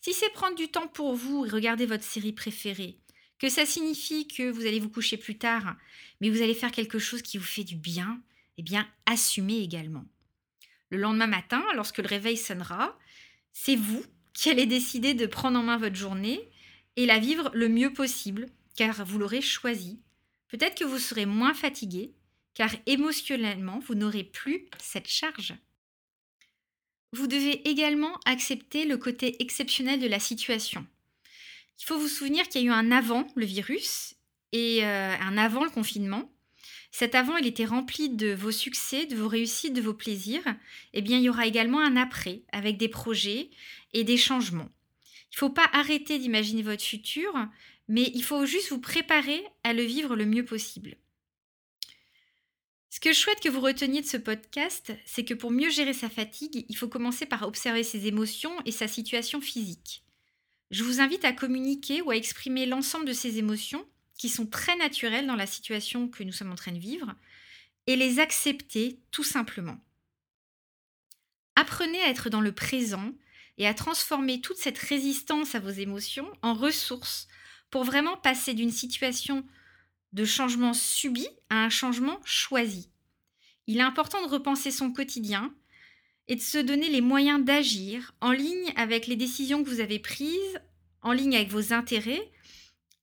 Si 0.00 0.12
c'est 0.12 0.30
prendre 0.30 0.56
du 0.56 0.68
temps 0.68 0.88
pour 0.88 1.14
vous 1.14 1.46
et 1.46 1.48
regarder 1.48 1.86
votre 1.86 2.04
série 2.04 2.32
préférée, 2.32 2.98
que 3.38 3.48
ça 3.48 3.66
signifie 3.66 4.28
que 4.28 4.50
vous 4.50 4.66
allez 4.66 4.80
vous 4.80 4.88
coucher 4.88 5.16
plus 5.16 5.38
tard, 5.38 5.76
mais 6.20 6.30
vous 6.30 6.42
allez 6.42 6.54
faire 6.54 6.70
quelque 6.70 6.98
chose 6.98 7.22
qui 7.22 7.38
vous 7.38 7.44
fait 7.44 7.64
du 7.64 7.76
bien, 7.76 8.20
eh 8.56 8.62
bien, 8.62 8.86
assumez 9.06 9.58
également. 9.58 10.04
Le 10.90 10.98
lendemain 10.98 11.26
matin, 11.26 11.64
lorsque 11.74 11.98
le 11.98 12.06
réveil 12.06 12.36
sonnera, 12.36 12.98
c'est 13.52 13.76
vous 13.76 14.04
qui 14.32 14.50
allez 14.50 14.66
décider 14.66 15.14
de 15.14 15.26
prendre 15.26 15.58
en 15.58 15.62
main 15.62 15.76
votre 15.76 15.96
journée 15.96 16.48
et 16.96 17.06
la 17.06 17.18
vivre 17.18 17.50
le 17.54 17.68
mieux 17.68 17.92
possible 17.92 18.46
car 18.76 19.04
vous 19.04 19.18
l'aurez 19.18 19.42
choisi. 19.42 20.00
Peut-être 20.48 20.78
que 20.78 20.84
vous 20.84 20.98
serez 20.98 21.26
moins 21.26 21.54
fatigué, 21.54 22.12
car 22.54 22.70
émotionnellement, 22.86 23.78
vous 23.78 23.94
n'aurez 23.94 24.24
plus 24.24 24.66
cette 24.78 25.08
charge. 25.08 25.54
Vous 27.12 27.26
devez 27.26 27.68
également 27.68 28.18
accepter 28.24 28.84
le 28.84 28.96
côté 28.96 29.42
exceptionnel 29.42 30.00
de 30.00 30.06
la 30.06 30.18
situation. 30.18 30.86
Il 31.78 31.84
faut 31.84 31.98
vous 31.98 32.08
souvenir 32.08 32.48
qu'il 32.48 32.62
y 32.62 32.64
a 32.64 32.68
eu 32.68 32.70
un 32.70 32.90
avant 32.90 33.26
le 33.34 33.44
virus 33.44 34.14
et 34.52 34.84
euh, 34.84 35.16
un 35.18 35.36
avant 35.36 35.64
le 35.64 35.70
confinement. 35.70 36.30
Cet 36.94 37.14
avant, 37.14 37.38
il 37.38 37.46
était 37.46 37.64
rempli 37.64 38.10
de 38.10 38.34
vos 38.34 38.50
succès, 38.50 39.06
de 39.06 39.16
vos 39.16 39.26
réussites, 39.26 39.72
de 39.72 39.80
vos 39.80 39.94
plaisirs, 39.94 40.44
eh 40.92 41.00
bien, 41.00 41.16
il 41.16 41.24
y 41.24 41.30
aura 41.30 41.46
également 41.46 41.80
un 41.80 41.96
après, 41.96 42.42
avec 42.52 42.76
des 42.76 42.88
projets 42.88 43.48
et 43.94 44.04
des 44.04 44.18
changements. 44.18 44.70
Il 45.32 45.36
ne 45.36 45.38
faut 45.38 45.50
pas 45.50 45.70
arrêter 45.72 46.18
d'imaginer 46.18 46.62
votre 46.62 46.84
futur, 46.84 47.32
mais 47.88 48.12
il 48.14 48.22
faut 48.22 48.44
juste 48.44 48.68
vous 48.68 48.78
préparer 48.78 49.42
à 49.64 49.72
le 49.72 49.82
vivre 49.82 50.14
le 50.14 50.26
mieux 50.26 50.44
possible. 50.44 50.96
Ce 52.90 53.00
que 53.00 53.14
je 53.14 53.18
souhaite 53.18 53.40
que 53.40 53.48
vous 53.48 53.60
reteniez 53.60 54.02
de 54.02 54.06
ce 54.06 54.18
podcast, 54.18 54.92
c'est 55.06 55.24
que 55.24 55.32
pour 55.32 55.50
mieux 55.50 55.70
gérer 55.70 55.94
sa 55.94 56.10
fatigue, 56.10 56.66
il 56.68 56.76
faut 56.76 56.88
commencer 56.88 57.24
par 57.24 57.48
observer 57.48 57.84
ses 57.84 58.06
émotions 58.06 58.54
et 58.66 58.70
sa 58.70 58.86
situation 58.86 59.40
physique. 59.40 60.04
Je 60.70 60.84
vous 60.84 61.00
invite 61.00 61.24
à 61.24 61.32
communiquer 61.32 62.02
ou 62.02 62.10
à 62.10 62.16
exprimer 62.16 62.66
l'ensemble 62.66 63.06
de 63.06 63.14
ces 63.14 63.38
émotions 63.38 63.86
sont 64.28 64.46
très 64.46 64.76
naturelles 64.76 65.26
dans 65.26 65.36
la 65.36 65.46
situation 65.46 66.08
que 66.08 66.22
nous 66.22 66.32
sommes 66.32 66.52
en 66.52 66.56
train 66.56 66.72
de 66.72 66.78
vivre 66.78 67.14
et 67.86 67.96
les 67.96 68.20
accepter 68.20 69.00
tout 69.10 69.24
simplement. 69.24 69.78
Apprenez 71.56 72.00
à 72.02 72.08
être 72.08 72.30
dans 72.30 72.40
le 72.40 72.52
présent 72.52 73.12
et 73.58 73.66
à 73.66 73.74
transformer 73.74 74.40
toute 74.40 74.56
cette 74.56 74.78
résistance 74.78 75.54
à 75.54 75.60
vos 75.60 75.70
émotions 75.70 76.30
en 76.42 76.54
ressources 76.54 77.28
pour 77.70 77.84
vraiment 77.84 78.16
passer 78.16 78.54
d'une 78.54 78.70
situation 78.70 79.46
de 80.12 80.24
changement 80.24 80.74
subi 80.74 81.26
à 81.50 81.64
un 81.64 81.70
changement 81.70 82.20
choisi. 82.24 82.90
Il 83.66 83.78
est 83.78 83.82
important 83.82 84.22
de 84.22 84.30
repenser 84.30 84.70
son 84.70 84.92
quotidien 84.92 85.54
et 86.28 86.36
de 86.36 86.40
se 86.40 86.58
donner 86.58 86.88
les 86.88 87.00
moyens 87.00 87.44
d'agir 87.44 88.14
en 88.20 88.32
ligne 88.32 88.72
avec 88.76 89.06
les 89.06 89.16
décisions 89.16 89.62
que 89.62 89.68
vous 89.68 89.80
avez 89.80 89.98
prises, 89.98 90.60
en 91.02 91.12
ligne 91.12 91.36
avec 91.36 91.50
vos 91.50 91.72
intérêts. 91.72 92.30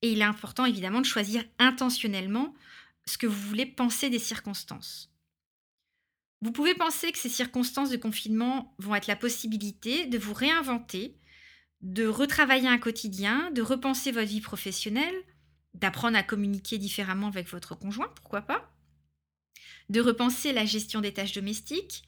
Et 0.01 0.11
il 0.11 0.21
est 0.21 0.25
important 0.25 0.65
évidemment 0.65 1.01
de 1.01 1.05
choisir 1.05 1.43
intentionnellement 1.57 2.53
ce 3.05 3.17
que 3.17 3.27
vous 3.27 3.47
voulez 3.47 3.65
penser 3.65 4.09
des 4.09 4.19
circonstances. 4.19 5.11
Vous 6.41 6.51
pouvez 6.51 6.73
penser 6.73 7.11
que 7.11 7.17
ces 7.17 7.29
circonstances 7.29 7.89
de 7.89 7.97
confinement 7.97 8.73
vont 8.77 8.95
être 8.95 9.07
la 9.07 9.17
possibilité 9.17 10.05
de 10.05 10.17
vous 10.17 10.33
réinventer, 10.33 11.17
de 11.81 12.07
retravailler 12.07 12.69
un 12.69 12.77
quotidien, 12.77 13.51
de 13.51 13.61
repenser 13.61 14.11
votre 14.11 14.27
vie 14.27 14.41
professionnelle, 14.41 15.15
d'apprendre 15.73 16.17
à 16.17 16.23
communiquer 16.23 16.77
différemment 16.77 17.27
avec 17.27 17.49
votre 17.49 17.75
conjoint, 17.75 18.11
pourquoi 18.15 18.41
pas, 18.41 18.71
de 19.89 19.99
repenser 19.99 20.53
la 20.53 20.65
gestion 20.65 21.01
des 21.01 21.13
tâches 21.13 21.33
domestiques. 21.33 22.03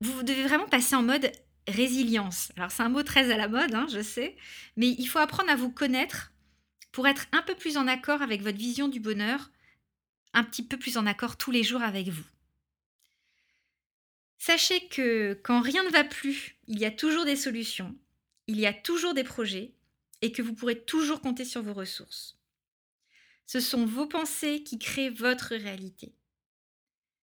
Vous 0.00 0.22
devez 0.22 0.44
vraiment 0.44 0.68
passer 0.68 0.94
en 0.94 1.02
mode 1.02 1.30
résilience. 1.68 2.52
Alors 2.56 2.70
c'est 2.70 2.82
un 2.82 2.88
mot 2.88 3.02
très 3.02 3.30
à 3.30 3.36
la 3.36 3.48
mode, 3.48 3.74
hein, 3.74 3.86
je 3.92 4.02
sais, 4.02 4.36
mais 4.76 4.88
il 4.88 5.06
faut 5.06 5.18
apprendre 5.18 5.50
à 5.50 5.56
vous 5.56 5.70
connaître 5.70 6.32
pour 6.92 7.08
être 7.08 7.26
un 7.32 7.42
peu 7.42 7.54
plus 7.54 7.76
en 7.76 7.88
accord 7.88 8.22
avec 8.22 8.42
votre 8.42 8.58
vision 8.58 8.86
du 8.86 9.00
bonheur, 9.00 9.50
un 10.34 10.44
petit 10.44 10.62
peu 10.62 10.78
plus 10.78 10.96
en 10.96 11.06
accord 11.06 11.36
tous 11.36 11.50
les 11.50 11.62
jours 11.62 11.82
avec 11.82 12.08
vous. 12.08 12.24
Sachez 14.38 14.88
que 14.88 15.34
quand 15.42 15.60
rien 15.60 15.84
ne 15.84 15.90
va 15.90 16.04
plus, 16.04 16.56
il 16.66 16.78
y 16.78 16.84
a 16.84 16.90
toujours 16.90 17.24
des 17.24 17.36
solutions, 17.36 17.96
il 18.46 18.58
y 18.58 18.66
a 18.66 18.72
toujours 18.72 19.14
des 19.14 19.24
projets 19.24 19.72
et 20.20 20.32
que 20.32 20.42
vous 20.42 20.54
pourrez 20.54 20.80
toujours 20.80 21.20
compter 21.20 21.44
sur 21.44 21.62
vos 21.62 21.74
ressources. 21.74 22.38
Ce 23.46 23.60
sont 23.60 23.86
vos 23.86 24.06
pensées 24.06 24.62
qui 24.62 24.78
créent 24.78 25.10
votre 25.10 25.54
réalité. 25.54 26.14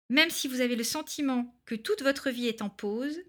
Même 0.10 0.30
si 0.30 0.47
vous 0.47 0.62
avez 0.62 0.75
le 0.75 0.84
sentiment 0.84 1.60
que 1.65 1.75
toute 1.75 2.01
votre 2.01 2.30
vie 2.30 2.47
est 2.47 2.62
en 2.62 2.69
pause, 2.69 3.19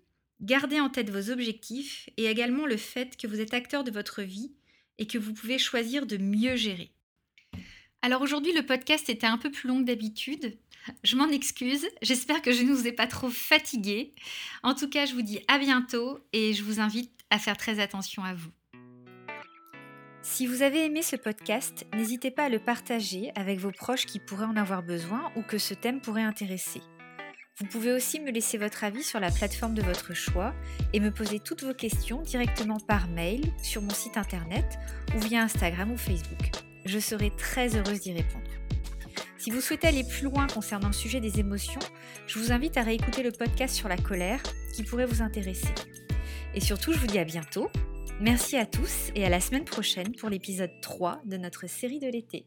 gardez 0.40 0.80
en 0.80 0.90
tête 0.90 1.10
vos 1.10 1.30
objectifs 1.30 2.08
et 2.16 2.26
également 2.26 2.66
le 2.66 2.76
fait 2.76 3.16
que 3.16 3.26
vous 3.26 3.40
êtes 3.40 3.54
acteur 3.54 3.84
de 3.84 3.90
votre 3.90 4.22
vie 4.22 4.52
et 4.98 5.06
que 5.06 5.18
vous 5.18 5.32
pouvez 5.32 5.58
choisir 5.58 6.06
de 6.06 6.16
mieux 6.16 6.56
gérer. 6.56 6.90
Alors 8.02 8.22
aujourd'hui, 8.22 8.52
le 8.52 8.64
podcast 8.64 9.08
était 9.08 9.26
un 9.26 9.38
peu 9.38 9.50
plus 9.50 9.68
long 9.68 9.80
que 9.80 9.86
d'habitude. 9.86 10.56
Je 11.02 11.16
m'en 11.16 11.28
excuse. 11.28 11.86
J'espère 12.02 12.42
que 12.42 12.52
je 12.52 12.62
ne 12.62 12.72
vous 12.72 12.86
ai 12.86 12.92
pas 12.92 13.06
trop 13.06 13.28
fatigué. 13.28 14.14
En 14.62 14.74
tout 14.74 14.88
cas, 14.88 15.06
je 15.06 15.14
vous 15.14 15.22
dis 15.22 15.40
à 15.48 15.58
bientôt 15.58 16.20
et 16.32 16.54
je 16.54 16.62
vous 16.62 16.80
invite 16.80 17.12
à 17.30 17.38
faire 17.38 17.56
très 17.56 17.80
attention 17.80 18.22
à 18.24 18.34
vous. 18.34 18.50
Si 20.22 20.46
vous 20.46 20.62
avez 20.62 20.84
aimé 20.84 21.02
ce 21.02 21.16
podcast, 21.16 21.86
n'hésitez 21.94 22.30
pas 22.30 22.44
à 22.44 22.48
le 22.48 22.58
partager 22.58 23.30
avec 23.34 23.58
vos 23.58 23.70
proches 23.72 24.06
qui 24.06 24.18
pourraient 24.18 24.44
en 24.44 24.56
avoir 24.56 24.82
besoin 24.82 25.32
ou 25.36 25.42
que 25.42 25.58
ce 25.58 25.74
thème 25.74 26.00
pourrait 26.00 26.22
intéresser. 26.22 26.82
Vous 27.60 27.66
pouvez 27.66 27.92
aussi 27.92 28.20
me 28.20 28.30
laisser 28.30 28.56
votre 28.56 28.84
avis 28.84 29.02
sur 29.02 29.18
la 29.18 29.32
plateforme 29.32 29.74
de 29.74 29.82
votre 29.82 30.14
choix 30.14 30.54
et 30.92 31.00
me 31.00 31.10
poser 31.10 31.40
toutes 31.40 31.64
vos 31.64 31.74
questions 31.74 32.22
directement 32.22 32.78
par 32.78 33.08
mail, 33.08 33.52
sur 33.60 33.82
mon 33.82 33.90
site 33.90 34.16
internet 34.16 34.78
ou 35.16 35.18
via 35.18 35.42
Instagram 35.42 35.90
ou 35.90 35.96
Facebook. 35.96 36.52
Je 36.84 37.00
serai 37.00 37.32
très 37.36 37.76
heureuse 37.76 38.00
d'y 38.00 38.12
répondre. 38.12 38.44
Si 39.38 39.50
vous 39.50 39.60
souhaitez 39.60 39.88
aller 39.88 40.04
plus 40.04 40.22
loin 40.22 40.46
concernant 40.46 40.86
le 40.86 40.92
sujet 40.92 41.20
des 41.20 41.40
émotions, 41.40 41.80
je 42.28 42.38
vous 42.38 42.52
invite 42.52 42.76
à 42.76 42.82
réécouter 42.82 43.24
le 43.24 43.32
podcast 43.32 43.74
sur 43.74 43.88
la 43.88 43.96
colère 43.96 44.40
qui 44.72 44.84
pourrait 44.84 45.06
vous 45.06 45.22
intéresser. 45.22 45.74
Et 46.54 46.60
surtout, 46.60 46.92
je 46.92 46.98
vous 46.98 47.08
dis 47.08 47.18
à 47.18 47.24
bientôt 47.24 47.70
Merci 48.20 48.56
à 48.56 48.66
tous 48.66 49.10
et 49.16 49.24
à 49.24 49.28
la 49.28 49.40
semaine 49.40 49.64
prochaine 49.64 50.14
pour 50.14 50.28
l'épisode 50.28 50.72
3 50.80 51.22
de 51.24 51.36
notre 51.36 51.68
série 51.68 51.98
de 51.98 52.08
l'été. 52.08 52.44